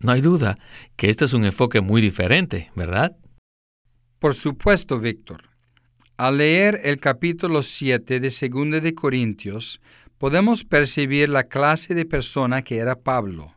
No 0.00 0.12
hay 0.12 0.22
duda 0.22 0.56
que 0.96 1.10
este 1.10 1.26
es 1.26 1.34
un 1.34 1.44
enfoque 1.44 1.82
muy 1.82 2.00
diferente, 2.00 2.70
¿verdad? 2.74 3.16
Por 4.18 4.34
supuesto, 4.34 4.98
Víctor. 4.98 5.44
Al 6.16 6.38
leer 6.38 6.80
el 6.84 6.98
capítulo 6.98 7.62
7 7.62 8.18
de 8.18 8.30
2 8.30 8.82
de 8.82 8.94
Corintios, 8.94 9.80
podemos 10.16 10.64
percibir 10.64 11.28
la 11.28 11.44
clase 11.44 11.94
de 11.94 12.06
persona 12.06 12.62
que 12.62 12.78
era 12.78 13.00
Pablo. 13.00 13.54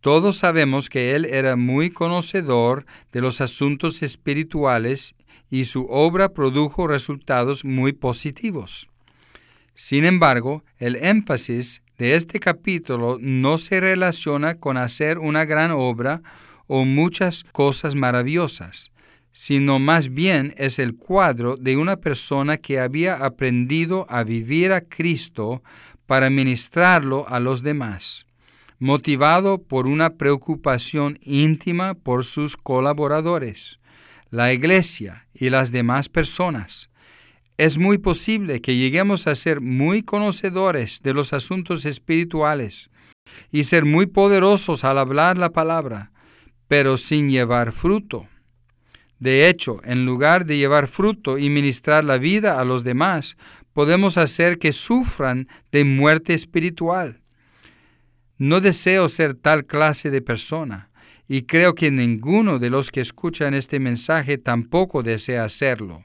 Todos 0.00 0.36
sabemos 0.36 0.88
que 0.88 1.16
él 1.16 1.24
era 1.24 1.56
muy 1.56 1.90
conocedor 1.90 2.86
de 3.10 3.20
los 3.20 3.40
asuntos 3.40 4.04
espirituales 4.04 5.16
y 5.50 5.64
su 5.64 5.86
obra 5.86 6.32
produjo 6.32 6.86
resultados 6.86 7.64
muy 7.64 7.92
positivos. 7.92 8.88
Sin 9.74 10.04
embargo, 10.04 10.64
el 10.78 10.96
énfasis 10.96 11.82
de 11.98 12.14
este 12.14 12.40
capítulo 12.40 13.18
no 13.20 13.58
se 13.58 13.80
relaciona 13.80 14.56
con 14.56 14.76
hacer 14.76 15.18
una 15.18 15.44
gran 15.44 15.70
obra 15.70 16.22
o 16.66 16.84
muchas 16.84 17.44
cosas 17.44 17.94
maravillosas, 17.94 18.92
sino 19.32 19.78
más 19.78 20.12
bien 20.12 20.54
es 20.56 20.78
el 20.78 20.96
cuadro 20.96 21.56
de 21.56 21.76
una 21.76 21.96
persona 21.96 22.56
que 22.56 22.80
había 22.80 23.24
aprendido 23.24 24.06
a 24.08 24.24
vivir 24.24 24.72
a 24.72 24.82
Cristo 24.82 25.62
para 26.06 26.30
ministrarlo 26.30 27.28
a 27.28 27.40
los 27.40 27.62
demás, 27.62 28.26
motivado 28.78 29.58
por 29.58 29.86
una 29.86 30.14
preocupación 30.14 31.18
íntima 31.22 31.94
por 31.94 32.24
sus 32.24 32.56
colaboradores, 32.56 33.80
la 34.30 34.52
iglesia 34.52 35.26
y 35.34 35.50
las 35.50 35.72
demás 35.72 36.08
personas, 36.08 36.90
es 37.58 37.78
muy 37.78 37.98
posible 37.98 38.60
que 38.60 38.76
lleguemos 38.76 39.26
a 39.26 39.34
ser 39.34 39.60
muy 39.60 40.02
conocedores 40.02 41.02
de 41.02 41.14
los 41.14 41.32
asuntos 41.32 41.84
espirituales 41.86 42.90
y 43.50 43.64
ser 43.64 43.84
muy 43.84 44.06
poderosos 44.06 44.84
al 44.84 44.98
hablar 44.98 45.38
la 45.38 45.50
palabra, 45.50 46.12
pero 46.68 46.96
sin 46.96 47.30
llevar 47.30 47.72
fruto. 47.72 48.28
De 49.18 49.48
hecho, 49.48 49.80
en 49.84 50.04
lugar 50.04 50.44
de 50.44 50.58
llevar 50.58 50.88
fruto 50.88 51.38
y 51.38 51.48
ministrar 51.48 52.04
la 52.04 52.18
vida 52.18 52.60
a 52.60 52.64
los 52.64 52.84
demás, 52.84 53.38
podemos 53.72 54.18
hacer 54.18 54.58
que 54.58 54.72
sufran 54.72 55.48
de 55.72 55.84
muerte 55.84 56.34
espiritual. 56.34 57.22
No 58.36 58.60
deseo 58.60 59.08
ser 59.08 59.32
tal 59.32 59.64
clase 59.64 60.10
de 60.10 60.20
persona, 60.20 60.90
y 61.26 61.42
creo 61.42 61.74
que 61.74 61.90
ninguno 61.90 62.58
de 62.58 62.68
los 62.68 62.90
que 62.90 63.00
escuchan 63.00 63.54
este 63.54 63.80
mensaje 63.80 64.36
tampoco 64.36 65.02
desea 65.02 65.44
hacerlo. 65.44 66.04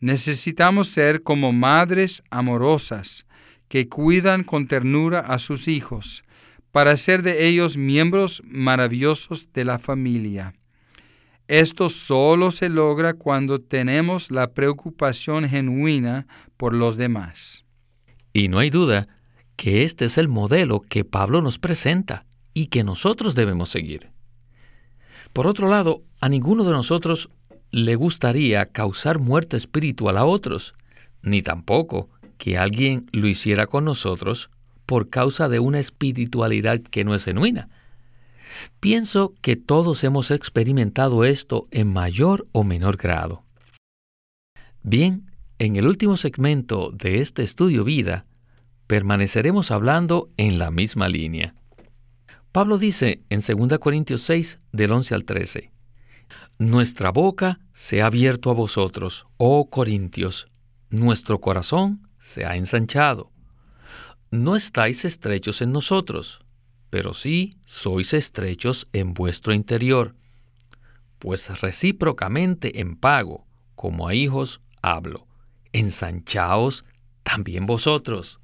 Necesitamos 0.00 0.88
ser 0.88 1.22
como 1.22 1.52
madres 1.52 2.22
amorosas 2.30 3.26
que 3.68 3.88
cuidan 3.88 4.44
con 4.44 4.68
ternura 4.68 5.20
a 5.20 5.38
sus 5.38 5.68
hijos, 5.68 6.24
para 6.70 6.96
ser 6.96 7.22
de 7.22 7.48
ellos 7.48 7.76
miembros 7.76 8.42
maravillosos 8.44 9.48
de 9.52 9.64
la 9.64 9.78
familia. 9.78 10.54
Esto 11.48 11.88
solo 11.88 12.50
se 12.50 12.68
logra 12.68 13.14
cuando 13.14 13.60
tenemos 13.60 14.30
la 14.30 14.52
preocupación 14.52 15.48
genuina 15.48 16.26
por 16.56 16.74
los 16.74 16.96
demás. 16.96 17.64
Y 18.32 18.48
no 18.48 18.58
hay 18.58 18.70
duda 18.70 19.08
que 19.56 19.84
este 19.84 20.04
es 20.04 20.18
el 20.18 20.28
modelo 20.28 20.80
que 20.80 21.04
Pablo 21.04 21.40
nos 21.40 21.58
presenta 21.58 22.26
y 22.52 22.66
que 22.66 22.84
nosotros 22.84 23.34
debemos 23.34 23.70
seguir. 23.70 24.10
Por 25.32 25.46
otro 25.46 25.68
lado, 25.68 26.02
a 26.20 26.28
ninguno 26.28 26.64
de 26.64 26.72
nosotros 26.72 27.30
le 27.70 27.94
gustaría 27.94 28.66
causar 28.66 29.18
muerte 29.18 29.56
espiritual 29.56 30.16
a 30.16 30.24
otros, 30.24 30.74
ni 31.22 31.42
tampoco 31.42 32.08
que 32.38 32.58
alguien 32.58 33.06
lo 33.12 33.28
hiciera 33.28 33.66
con 33.66 33.84
nosotros 33.84 34.50
por 34.86 35.10
causa 35.10 35.48
de 35.48 35.58
una 35.58 35.80
espiritualidad 35.80 36.80
que 36.80 37.04
no 37.04 37.14
es 37.14 37.24
genuina. 37.24 37.68
Pienso 38.80 39.34
que 39.42 39.56
todos 39.56 40.04
hemos 40.04 40.30
experimentado 40.30 41.24
esto 41.24 41.66
en 41.70 41.92
mayor 41.92 42.46
o 42.52 42.64
menor 42.64 42.96
grado. 42.96 43.44
Bien, 44.82 45.30
en 45.58 45.76
el 45.76 45.86
último 45.86 46.16
segmento 46.16 46.90
de 46.92 47.20
este 47.20 47.42
estudio 47.42 47.82
vida, 47.82 48.26
permaneceremos 48.86 49.70
hablando 49.70 50.30
en 50.36 50.58
la 50.58 50.70
misma 50.70 51.08
línea. 51.08 51.54
Pablo 52.52 52.78
dice 52.78 53.22
en 53.28 53.40
2 53.40 53.78
Corintios 53.78 54.22
6, 54.22 54.58
del 54.72 54.92
11 54.92 55.14
al 55.14 55.24
13, 55.24 55.72
nuestra 56.58 57.10
boca 57.10 57.60
se 57.72 58.02
ha 58.02 58.06
abierto 58.06 58.50
a 58.50 58.54
vosotros, 58.54 59.26
oh 59.36 59.68
Corintios, 59.70 60.48
nuestro 60.90 61.40
corazón 61.40 62.00
se 62.18 62.46
ha 62.46 62.56
ensanchado. 62.56 63.30
No 64.30 64.56
estáis 64.56 65.04
estrechos 65.04 65.62
en 65.62 65.72
nosotros, 65.72 66.40
pero 66.90 67.14
sí 67.14 67.54
sois 67.64 68.12
estrechos 68.12 68.86
en 68.92 69.14
vuestro 69.14 69.52
interior, 69.52 70.14
pues 71.18 71.60
recíprocamente 71.60 72.80
en 72.80 72.96
pago, 72.96 73.46
como 73.74 74.08
a 74.08 74.14
hijos 74.14 74.60
hablo, 74.82 75.26
ensanchaos 75.72 76.84
también 77.22 77.66
vosotros. 77.66 78.40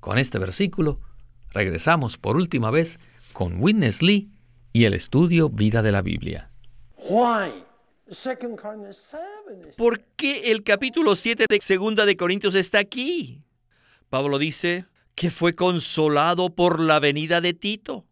Con 0.00 0.18
este 0.18 0.38
versículo, 0.38 0.96
regresamos 1.50 2.18
por 2.18 2.36
última 2.36 2.70
vez 2.70 2.98
con 3.32 3.60
Witness 3.62 4.02
Lee 4.02 4.30
y 4.72 4.84
el 4.84 4.94
estudio 4.94 5.48
Vida 5.48 5.82
de 5.82 5.92
la 5.92 6.02
Biblia. 6.02 6.47
¿Por 9.76 10.00
qué 10.16 10.50
el 10.50 10.62
capítulo 10.62 11.16
7 11.16 11.46
de 11.48 11.58
Segunda 11.62 12.04
de 12.04 12.18
Corintios 12.18 12.54
está 12.54 12.80
aquí? 12.80 13.42
Pablo 14.10 14.38
dice 14.38 14.84
que 15.14 15.30
fue 15.30 15.54
consolado 15.54 16.54
por 16.54 16.80
la 16.80 17.00
venida 17.00 17.40
de 17.40 17.54
Tito. 17.54 18.04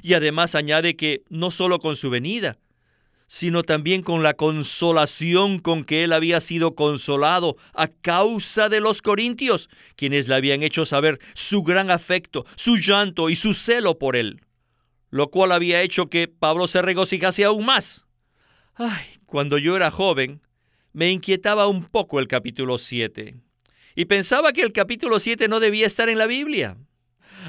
Y 0.00 0.14
además 0.14 0.54
añade 0.54 0.94
que 0.94 1.24
no 1.28 1.50
solo 1.50 1.80
con 1.80 1.96
su 1.96 2.08
venida, 2.08 2.56
sino 3.26 3.64
también 3.64 4.02
con 4.02 4.22
la 4.22 4.34
consolación 4.34 5.58
con 5.58 5.84
que 5.84 6.04
él 6.04 6.12
había 6.12 6.40
sido 6.40 6.76
consolado 6.76 7.56
a 7.74 7.88
causa 7.88 8.68
de 8.68 8.80
los 8.80 9.02
corintios, 9.02 9.68
quienes 9.96 10.28
le 10.28 10.36
habían 10.36 10.62
hecho 10.62 10.84
saber 10.84 11.18
su 11.34 11.64
gran 11.64 11.90
afecto, 11.90 12.46
su 12.54 12.76
llanto 12.76 13.28
y 13.28 13.34
su 13.34 13.54
celo 13.54 13.98
por 13.98 14.14
él, 14.14 14.40
lo 15.10 15.30
cual 15.30 15.50
había 15.50 15.82
hecho 15.82 16.08
que 16.08 16.28
Pablo 16.28 16.68
se 16.68 16.80
regocijase 16.80 17.44
aún 17.44 17.66
más. 17.66 18.05
Ay, 18.78 19.06
cuando 19.24 19.56
yo 19.56 19.74
era 19.74 19.90
joven, 19.90 20.42
me 20.92 21.10
inquietaba 21.10 21.66
un 21.66 21.84
poco 21.84 22.18
el 22.18 22.28
capítulo 22.28 22.76
7 22.76 23.34
y 23.94 24.04
pensaba 24.04 24.52
que 24.52 24.60
el 24.60 24.72
capítulo 24.72 25.18
7 25.18 25.48
no 25.48 25.60
debía 25.60 25.86
estar 25.86 26.10
en 26.10 26.18
la 26.18 26.26
Biblia. 26.26 26.76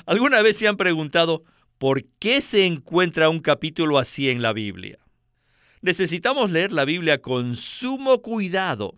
¿Alguna 0.05 0.41
vez 0.41 0.57
se 0.57 0.69
han 0.69 0.77
preguntado 0.77 1.43
por 1.77 2.05
qué 2.19 2.39
se 2.39 2.65
encuentra 2.65 3.27
un 3.29 3.41
capítulo 3.41 3.97
así 3.97 4.29
en 4.29 4.41
la 4.41 4.53
Biblia? 4.53 4.99
Necesitamos 5.81 6.49
leer 6.49 6.71
la 6.71 6.85
Biblia 6.85 7.21
con 7.21 7.57
sumo 7.57 8.21
cuidado. 8.21 8.97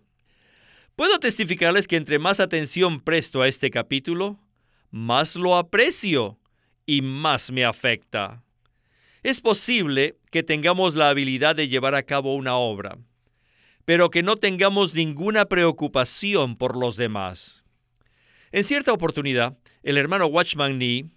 Puedo 0.94 1.18
testificarles 1.18 1.88
que 1.88 1.96
entre 1.96 2.20
más 2.20 2.38
atención 2.38 3.00
presto 3.00 3.42
a 3.42 3.48
este 3.48 3.70
capítulo, 3.70 4.38
más 4.92 5.34
lo 5.34 5.56
aprecio 5.56 6.38
y 6.86 7.02
más 7.02 7.50
me 7.50 7.64
afecta. 7.64 8.44
Es 9.22 9.42
posible 9.42 10.18
que 10.30 10.42
tengamos 10.42 10.94
la 10.94 11.10
habilidad 11.10 11.54
de 11.54 11.68
llevar 11.68 11.94
a 11.94 12.04
cabo 12.04 12.34
una 12.34 12.56
obra, 12.56 12.96
pero 13.84 14.08
que 14.08 14.22
no 14.22 14.36
tengamos 14.36 14.94
ninguna 14.94 15.44
preocupación 15.44 16.56
por 16.56 16.74
los 16.74 16.96
demás. 16.96 17.62
En 18.50 18.64
cierta 18.64 18.94
oportunidad, 18.94 19.58
el 19.82 19.98
hermano 19.98 20.26
Watchman 20.26 20.78
Nee 20.78 21.10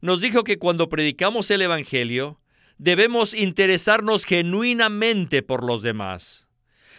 nos 0.00 0.20
dijo 0.20 0.44
que 0.44 0.58
cuando 0.58 0.88
predicamos 0.88 1.50
el 1.50 1.62
Evangelio, 1.62 2.40
debemos 2.78 3.34
interesarnos 3.34 4.24
genuinamente 4.24 5.42
por 5.42 5.64
los 5.64 5.82
demás. 5.82 6.46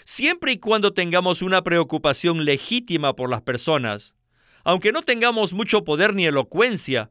Siempre 0.03 0.51
y 0.51 0.57
cuando 0.57 0.93
tengamos 0.93 1.41
una 1.41 1.63
preocupación 1.63 2.43
legítima 2.43 3.15
por 3.15 3.29
las 3.29 3.41
personas, 3.41 4.15
aunque 4.65 4.91
no 4.91 5.01
tengamos 5.01 5.53
mucho 5.53 5.85
poder 5.85 6.13
ni 6.13 6.25
elocuencia, 6.25 7.09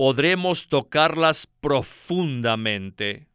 podremos 0.00 0.66
tocarlas 0.68 1.46
profundamente. 1.60 3.28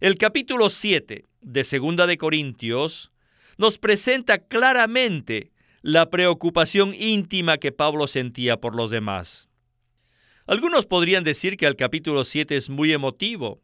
El 0.00 0.16
capítulo 0.18 0.68
7 0.68 1.24
de 1.40 1.62
Segunda 1.62 2.08
de 2.08 2.18
Corintios 2.18 3.12
nos 3.56 3.78
presenta 3.78 4.38
claramente 4.38 5.52
la 5.82 6.10
preocupación 6.10 6.92
íntima 6.92 7.58
que 7.58 7.70
Pablo 7.70 8.08
sentía 8.08 8.56
por 8.56 8.74
los 8.74 8.90
demás. 8.90 9.48
Algunos 10.48 10.86
podrían 10.86 11.22
decir 11.22 11.56
que 11.56 11.66
el 11.66 11.76
capítulo 11.76 12.24
7 12.24 12.56
es 12.56 12.68
muy 12.68 12.92
emotivo, 12.92 13.62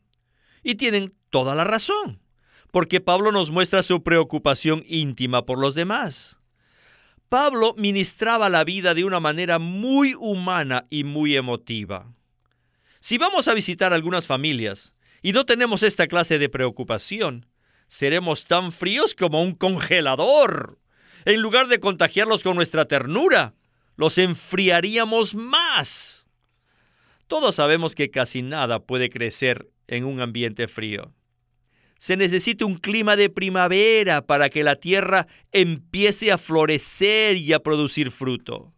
y 0.63 0.77
tienen 0.77 1.13
toda 1.29 1.57
la 1.57 1.65
razón, 1.65 2.21
porque 2.71 3.01
Pablo 3.01 3.33
nos 3.33 3.51
muestra 3.51 3.83
su 3.83 4.05
preocupación 4.05 4.85
íntima 4.87 5.45
por 5.45 5.59
los 5.59 5.75
demás. 5.75 6.39
Pablo 7.33 7.75
ministraba 7.79 8.51
la 8.51 8.63
vida 8.63 8.93
de 8.93 9.07
una 9.07 9.19
manera 9.19 9.59
muy 9.59 10.13
humana 10.13 10.87
y 10.91 11.03
muy 11.03 11.35
emotiva. 11.35 12.13
Si 13.01 13.17
vamos 13.17 13.49
a 13.49 13.55
visitar 13.55 13.95
algunas 13.95 14.27
familias 14.27 14.95
y 15.23 15.33
no 15.33 15.47
tenemos 15.47 15.83
esta 15.83 16.09
clase 16.09 16.39
de 16.39 16.51
preocupación, 16.51 17.47
seremos 17.87 18.45
tan 18.45 18.71
fríos 18.71 19.15
como 19.15 19.41
un 19.41 19.55
congelador. 19.55 20.79
En 21.25 21.41
lugar 21.41 21.69
de 21.69 21.81
contagiarlos 21.81 22.43
con 22.43 22.55
nuestra 22.55 22.85
ternura, 22.85 23.55
los 23.97 24.19
enfriaríamos 24.19 25.35
más. 25.35 26.27
Todos 27.29 27.55
sabemos 27.55 27.95
que 27.95 28.11
casi 28.11 28.43
nada 28.43 28.85
puede 28.85 29.09
crecer 29.09 29.71
en 29.87 30.05
un 30.05 30.21
ambiente 30.21 30.69
frío. 30.69 31.15
Se 32.03 32.17
necesita 32.17 32.67
un 32.67 32.79
clima 32.79 33.15
de 33.15 33.31
primavera 33.31 34.27
para 34.27 34.51
que 34.51 34.65
la 34.65 34.75
tierra 34.75 35.29
empiece 35.53 36.33
a 36.33 36.37
florecer 36.37 37.37
y 37.37 37.53
a 37.53 37.61
producir 37.61 38.11
fruto. 38.11 38.73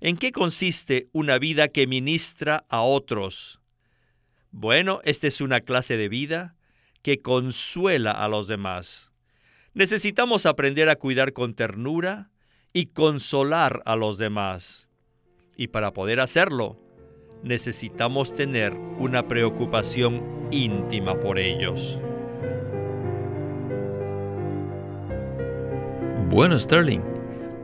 ¿En 0.00 0.18
qué 0.18 0.30
consiste 0.30 1.08
una 1.12 1.38
vida 1.38 1.68
que 1.68 1.86
ministra 1.86 2.66
a 2.68 2.82
otros? 2.82 3.62
Bueno, 4.50 5.00
esta 5.04 5.28
es 5.28 5.40
una 5.40 5.62
clase 5.62 5.96
de 5.96 6.10
vida 6.10 6.56
que 7.00 7.22
consuela 7.22 8.10
a 8.10 8.28
los 8.28 8.48
demás. 8.48 9.12
Necesitamos 9.72 10.44
aprender 10.44 10.90
a 10.90 10.96
cuidar 10.96 11.32
con 11.32 11.54
ternura 11.54 12.30
y 12.74 12.88
consolar 12.88 13.80
a 13.86 13.96
los 13.96 14.18
demás. 14.18 14.90
Y 15.56 15.68
para 15.68 15.94
poder 15.94 16.20
hacerlo, 16.20 16.78
necesitamos 17.42 18.34
tener 18.34 18.74
una 18.74 19.26
preocupación 19.26 20.48
íntima 20.50 21.18
por 21.18 21.38
ellos. 21.38 21.98
Bueno, 26.30 26.56
Sterling, 26.56 27.00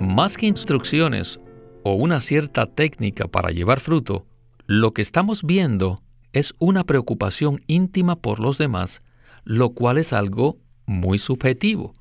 más 0.00 0.36
que 0.36 0.46
instrucciones 0.46 1.38
o 1.84 1.94
una 1.94 2.20
cierta 2.20 2.66
técnica 2.66 3.28
para 3.28 3.52
llevar 3.52 3.78
fruto, 3.78 4.26
lo 4.66 4.92
que 4.92 5.02
estamos 5.02 5.44
viendo 5.44 6.02
es 6.32 6.52
una 6.58 6.82
preocupación 6.82 7.60
íntima 7.68 8.16
por 8.16 8.40
los 8.40 8.58
demás, 8.58 9.04
lo 9.44 9.70
cual 9.70 9.98
es 9.98 10.12
algo 10.12 10.58
muy 10.84 11.20
subjetivo. 11.20 11.94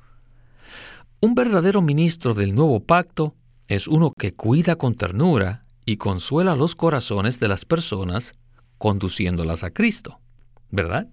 Un 1.21 1.35
verdadero 1.35 1.83
ministro 1.83 2.33
del 2.33 2.55
nuevo 2.55 2.79
pacto 2.79 3.35
es 3.67 3.87
uno 3.87 4.11
que 4.17 4.33
cuida 4.33 4.75
con 4.75 4.95
ternura 4.95 5.61
y 5.85 5.97
consuela 5.97 6.55
los 6.55 6.75
corazones 6.75 7.39
de 7.39 7.47
las 7.47 7.63
personas 7.65 8.33
conduciéndolas 8.79 9.63
a 9.63 9.69
Cristo, 9.69 10.19
¿verdad? 10.71 11.07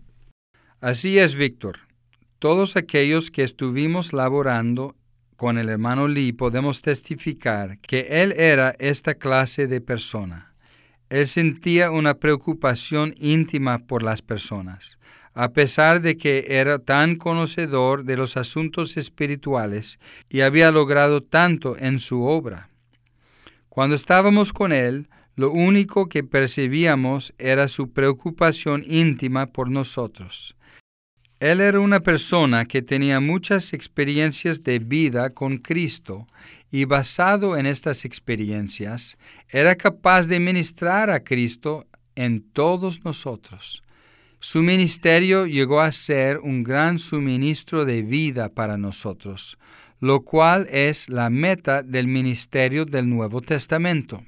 Así 0.81 1.19
es, 1.19 1.35
Víctor. 1.35 1.81
Todos 2.39 2.77
aquellos 2.77 3.31
que 3.31 3.43
estuvimos 3.43 4.15
laborando 4.15 4.97
con 5.43 5.59
el 5.59 5.71
hermano 5.71 6.07
Lee 6.07 6.33
podemos 6.33 6.83
testificar 6.83 7.81
que 7.81 8.23
él 8.23 8.33
era 8.37 8.77
esta 8.79 9.15
clase 9.17 9.67
de 9.67 9.81
persona. 9.81 10.55
Él 11.11 11.27
sentía 11.27 11.91
una 11.91 12.15
preocupación 12.15 13.13
íntima 13.17 13.81
por 13.81 14.05
las 14.05 14.23
personas, 14.23 15.01
a 15.35 15.49
pesar 15.49 16.01
de 16.01 16.17
que 16.17 16.45
era 16.51 16.79
tan 16.79 17.17
conocedor 17.17 18.05
de 18.05 18.17
los 18.17 18.37
asuntos 18.37 18.97
espirituales 18.97 19.99
y 20.29 20.43
había 20.43 20.71
logrado 20.71 21.25
tanto 21.25 21.77
en 21.77 21.99
su 21.99 22.23
obra. 22.23 22.69
Cuando 23.69 23.97
estábamos 23.97 24.53
con 24.53 24.71
Él, 24.71 25.09
lo 25.35 25.51
único 25.51 26.09
que 26.09 26.23
percibíamos 26.23 27.35
era 27.39 27.67
su 27.67 27.91
preocupación 27.91 28.85
íntima 28.87 29.47
por 29.47 29.73
nosotros. 29.73 30.55
Él 31.43 31.61
era 31.61 31.81
una 31.81 31.99
persona 31.99 32.67
que 32.67 32.83
tenía 32.83 33.19
muchas 33.19 33.73
experiencias 33.73 34.63
de 34.63 34.79
vida 34.79 35.31
con 35.31 35.59
Cristo 35.59 36.29
y 36.71 36.85
basado 36.85 37.57
en 37.57 37.67
estas 37.67 38.05
experiencias, 38.05 39.19
era 39.49 39.75
capaz 39.75 40.29
de 40.29 40.39
ministrar 40.39 41.11
a 41.11 41.25
Cristo 41.25 41.89
en 42.15 42.43
todos 42.53 43.05
nosotros. 43.05 43.83
Su 44.39 44.63
ministerio 44.63 45.47
llegó 45.47 45.81
a 45.81 45.91
ser 45.91 46.39
un 46.39 46.63
gran 46.63 47.01
suministro 47.01 47.85
de 47.85 48.03
vida 48.03 48.49
para 48.49 48.77
nosotros, 48.79 49.59
lo 49.99 50.21
cual 50.21 50.69
es 50.71 51.09
la 51.09 51.29
meta 51.29 51.83
del 51.83 52.07
ministerio 52.07 52.85
del 52.85 53.09
Nuevo 53.09 53.41
Testamento. 53.41 54.25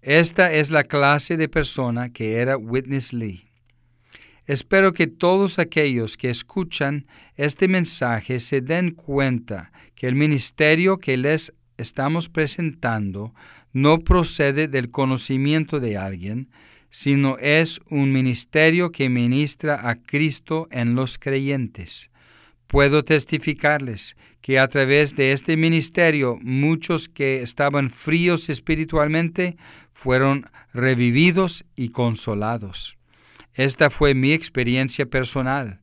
Esta 0.00 0.54
es 0.54 0.70
la 0.70 0.84
clase 0.84 1.36
de 1.36 1.50
persona 1.50 2.14
que 2.14 2.36
era 2.36 2.56
Witness 2.56 3.12
Lee. 3.12 3.53
Espero 4.46 4.92
que 4.92 5.06
todos 5.06 5.58
aquellos 5.58 6.18
que 6.18 6.28
escuchan 6.28 7.06
este 7.36 7.66
mensaje 7.66 8.40
se 8.40 8.60
den 8.60 8.90
cuenta 8.90 9.72
que 9.94 10.06
el 10.06 10.14
ministerio 10.14 10.98
que 10.98 11.16
les 11.16 11.52
estamos 11.78 12.28
presentando 12.28 13.34
no 13.72 14.00
procede 14.00 14.68
del 14.68 14.90
conocimiento 14.90 15.80
de 15.80 15.96
alguien, 15.96 16.50
sino 16.90 17.38
es 17.38 17.80
un 17.88 18.12
ministerio 18.12 18.92
que 18.92 19.08
ministra 19.08 19.88
a 19.88 19.96
Cristo 19.96 20.68
en 20.70 20.94
los 20.94 21.18
creyentes. 21.18 22.10
Puedo 22.66 23.02
testificarles 23.02 24.16
que 24.42 24.58
a 24.58 24.68
través 24.68 25.16
de 25.16 25.32
este 25.32 25.56
ministerio 25.56 26.38
muchos 26.42 27.08
que 27.08 27.42
estaban 27.42 27.88
fríos 27.90 28.50
espiritualmente 28.50 29.56
fueron 29.92 30.44
revividos 30.72 31.64
y 31.76 31.88
consolados. 31.88 32.98
Esta 33.54 33.90
fue 33.90 34.14
mi 34.14 34.32
experiencia 34.32 35.06
personal. 35.06 35.80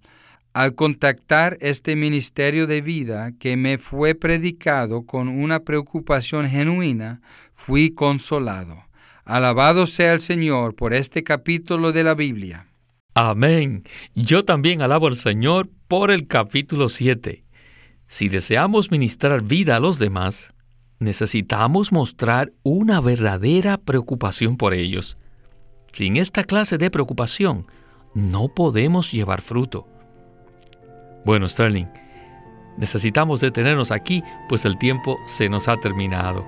Al 0.54 0.76
contactar 0.76 1.58
este 1.62 1.96
ministerio 1.96 2.68
de 2.68 2.82
vida 2.82 3.32
que 3.40 3.56
me 3.56 3.78
fue 3.78 4.16
predicado 4.16 5.06
con 5.06 5.30
una 5.30 5.62
preocupación 5.62 6.50
genuina, 6.50 7.22
fui 7.54 7.92
consolado. 7.92 8.84
Alabado 9.24 9.86
sea 9.86 10.14
el 10.14 10.20
Señor 10.20 10.76
por 10.76 10.94
este 10.94 11.24
capítulo 11.24 11.94
de 11.94 12.04
la 12.04 12.16
Biblia. 12.16 12.68
Amén. 13.14 13.84
Yo 14.14 14.44
también 14.44 14.82
alabo 14.82 15.08
al 15.08 15.16
Señor 15.16 15.70
por 15.88 16.12
el 16.12 16.28
capítulo 16.28 16.90
7. 16.90 17.46
Si 18.08 18.28
deseamos 18.28 18.92
ministrar 18.92 19.44
vida 19.44 19.78
a 19.78 19.80
los 19.80 20.00
demás, 20.00 20.54
necesitamos 21.00 21.94
mostrar 21.94 22.52
una 22.64 23.00
verdadera 23.00 23.78
preocupación 23.78 24.58
por 24.58 24.74
ellos. 24.74 25.18
Sin 25.92 26.18
esta 26.18 26.44
clase 26.44 26.78
de 26.78 26.90
preocupación, 26.90 27.68
no 28.14 28.48
podemos 28.48 29.12
llevar 29.12 29.42
fruto. 29.42 29.88
Bueno, 31.26 31.48
Sterling, 31.48 31.88
necesitamos 32.78 33.42
detenernos 33.42 33.92
aquí, 33.92 34.24
pues 34.50 34.66
el 34.66 34.78
tiempo 34.78 35.18
se 35.28 35.50
nos 35.50 35.68
ha 35.68 35.78
terminado. 35.78 36.46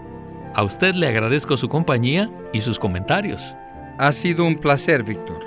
A 0.55 0.63
usted 0.63 0.95
le 0.95 1.07
agradezco 1.07 1.57
su 1.57 1.67
compañía 1.67 2.31
y 2.53 2.61
sus 2.61 2.79
comentarios. 2.79 3.55
Ha 3.97 4.11
sido 4.11 4.45
un 4.45 4.55
placer, 4.55 5.03
Víctor. 5.03 5.43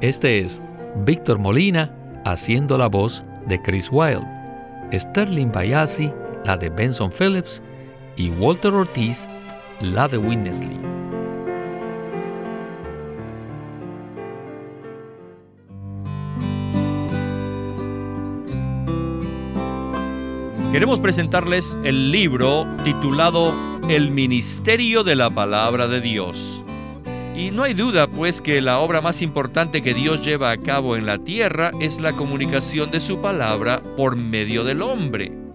Este 0.00 0.40
es 0.40 0.62
Víctor 1.04 1.38
Molina 1.38 1.94
haciendo 2.24 2.76
la 2.76 2.88
voz 2.88 3.24
de 3.46 3.60
Chris 3.62 3.88
Wilde, 3.90 4.26
Sterling 4.92 5.50
Bayasi 5.52 6.12
la 6.44 6.56
de 6.56 6.70
Benson 6.70 7.10
Phillips 7.10 7.62
y 8.16 8.30
Walter 8.30 8.72
Ortiz 8.72 9.26
la 9.80 10.06
de 10.08 10.18
Winnesley. 10.18 10.95
Queremos 20.72 21.00
presentarles 21.00 21.78
el 21.84 22.10
libro 22.10 22.66
titulado 22.84 23.54
El 23.88 24.10
Ministerio 24.10 25.04
de 25.04 25.14
la 25.14 25.30
Palabra 25.30 25.86
de 25.86 26.00
Dios 26.00 26.62
Y 27.36 27.50
no 27.50 27.62
hay 27.62 27.72
duda, 27.72 28.08
pues, 28.08 28.42
que 28.42 28.60
la 28.60 28.80
obra 28.80 29.00
más 29.00 29.22
importante 29.22 29.80
que 29.80 29.94
Dios 29.94 30.22
lleva 30.24 30.50
a 30.50 30.58
cabo 30.58 30.96
en 30.96 31.06
la 31.06 31.18
tierra 31.18 31.70
es 31.80 32.00
la 32.00 32.12
comunicación 32.12 32.90
de 32.90 33.00
su 33.00 33.20
palabra 33.20 33.80
por 33.96 34.16
medio 34.16 34.64
del 34.64 34.82
hombre. 34.82 35.45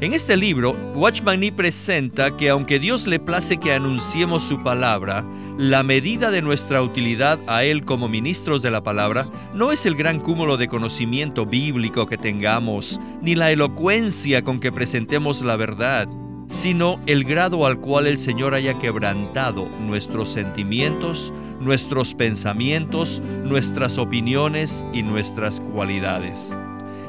En 0.00 0.12
este 0.12 0.36
libro, 0.36 0.76
Watchman 0.94 1.40
Nee 1.40 1.50
presenta 1.50 2.36
que 2.36 2.50
aunque 2.50 2.78
Dios 2.78 3.08
le 3.08 3.18
place 3.18 3.56
que 3.56 3.72
anunciemos 3.72 4.44
su 4.44 4.62
palabra, 4.62 5.24
la 5.58 5.82
medida 5.82 6.30
de 6.30 6.40
nuestra 6.40 6.82
utilidad 6.82 7.40
a 7.48 7.64
Él 7.64 7.84
como 7.84 8.08
ministros 8.08 8.62
de 8.62 8.70
la 8.70 8.84
palabra 8.84 9.28
no 9.54 9.72
es 9.72 9.86
el 9.86 9.96
gran 9.96 10.20
cúmulo 10.20 10.56
de 10.56 10.68
conocimiento 10.68 11.46
bíblico 11.46 12.06
que 12.06 12.16
tengamos, 12.16 13.00
ni 13.22 13.34
la 13.34 13.50
elocuencia 13.50 14.44
con 14.44 14.60
que 14.60 14.70
presentemos 14.70 15.42
la 15.42 15.56
verdad, 15.56 16.08
sino 16.46 17.00
el 17.06 17.24
grado 17.24 17.66
al 17.66 17.80
cual 17.80 18.06
el 18.06 18.18
Señor 18.18 18.54
haya 18.54 18.78
quebrantado 18.78 19.68
nuestros 19.80 20.28
sentimientos, 20.28 21.32
nuestros 21.58 22.14
pensamientos, 22.14 23.20
nuestras 23.42 23.98
opiniones 23.98 24.86
y 24.92 25.02
nuestras 25.02 25.60
cualidades. 25.60 26.56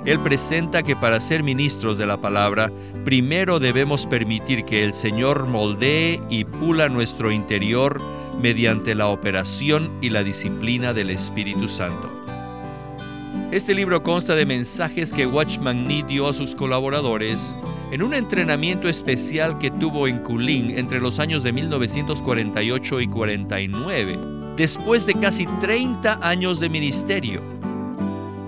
Él 0.05 0.19
presenta 0.19 0.83
que 0.83 0.95
para 0.95 1.19
ser 1.19 1.43
ministros 1.43 1.97
de 1.97 2.05
la 2.05 2.21
palabra, 2.21 2.71
primero 3.03 3.59
debemos 3.59 4.05
permitir 4.05 4.63
que 4.63 4.83
el 4.83 4.93
Señor 4.93 5.47
moldee 5.47 6.21
y 6.29 6.45
pula 6.45 6.89
nuestro 6.89 7.31
interior 7.31 8.01
mediante 8.41 8.95
la 8.95 9.07
operación 9.07 9.91
y 10.01 10.09
la 10.09 10.23
disciplina 10.23 10.93
del 10.93 11.09
Espíritu 11.09 11.67
Santo. 11.67 12.09
Este 13.51 13.73
libro 13.73 14.03
consta 14.03 14.35
de 14.35 14.45
mensajes 14.45 15.11
que 15.11 15.25
Watchman 15.25 15.87
Nee 15.87 16.03
dio 16.03 16.29
a 16.29 16.33
sus 16.33 16.53
colaboradores 16.55 17.55
en 17.91 18.03
un 18.03 18.13
entrenamiento 18.13 18.87
especial 18.87 19.57
que 19.57 19.71
tuvo 19.71 20.07
en 20.07 20.19
Kulin 20.19 20.77
entre 20.77 21.01
los 21.01 21.19
años 21.19 21.41
de 21.41 21.51
1948 21.51 23.01
y 23.01 23.07
49, 23.07 24.19
después 24.55 25.07
de 25.07 25.15
casi 25.15 25.47
30 25.59 26.19
años 26.21 26.59
de 26.59 26.69
ministerio. 26.69 27.58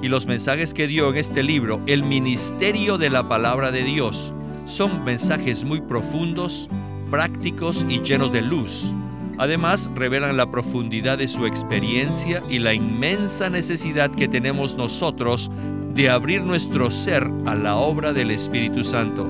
Y 0.01 0.09
los 0.09 0.25
mensajes 0.25 0.73
que 0.73 0.87
dio 0.87 1.09
en 1.09 1.17
este 1.17 1.43
libro, 1.43 1.79
El 1.85 2.03
Ministerio 2.03 2.97
de 2.97 3.09
la 3.09 3.27
Palabra 3.27 3.71
de 3.71 3.83
Dios, 3.83 4.33
son 4.65 5.03
mensajes 5.03 5.63
muy 5.63 5.81
profundos, 5.81 6.69
prácticos 7.09 7.85
y 7.87 8.01
llenos 8.01 8.31
de 8.31 8.41
luz. 8.41 8.91
Además, 9.37 9.89
revelan 9.93 10.37
la 10.37 10.49
profundidad 10.49 11.17
de 11.17 11.27
su 11.27 11.45
experiencia 11.45 12.41
y 12.49 12.59
la 12.59 12.73
inmensa 12.73 13.49
necesidad 13.49 14.11
que 14.11 14.27
tenemos 14.27 14.75
nosotros 14.75 15.51
de 15.93 16.09
abrir 16.09 16.41
nuestro 16.43 16.89
ser 16.89 17.29
a 17.45 17.55
la 17.55 17.75
obra 17.75 18.13
del 18.13 18.31
Espíritu 18.31 18.83
Santo. 18.83 19.27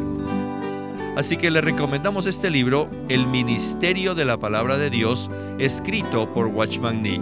Así 1.16 1.36
que 1.36 1.52
le 1.52 1.60
recomendamos 1.60 2.28
este 2.28 2.50
libro, 2.50 2.90
El 3.10 3.28
Ministerio 3.28 4.16
de 4.16 4.26
la 4.26 4.38
Palabra 4.38 4.78
de 4.78 4.90
Dios, 4.90 5.30
escrito 5.60 6.32
por 6.34 6.48
Watchman 6.48 7.02
Nee. 7.02 7.22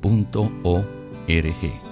punto 0.00 0.50
o 0.64 0.82
r 1.28 1.52
g 1.60 1.89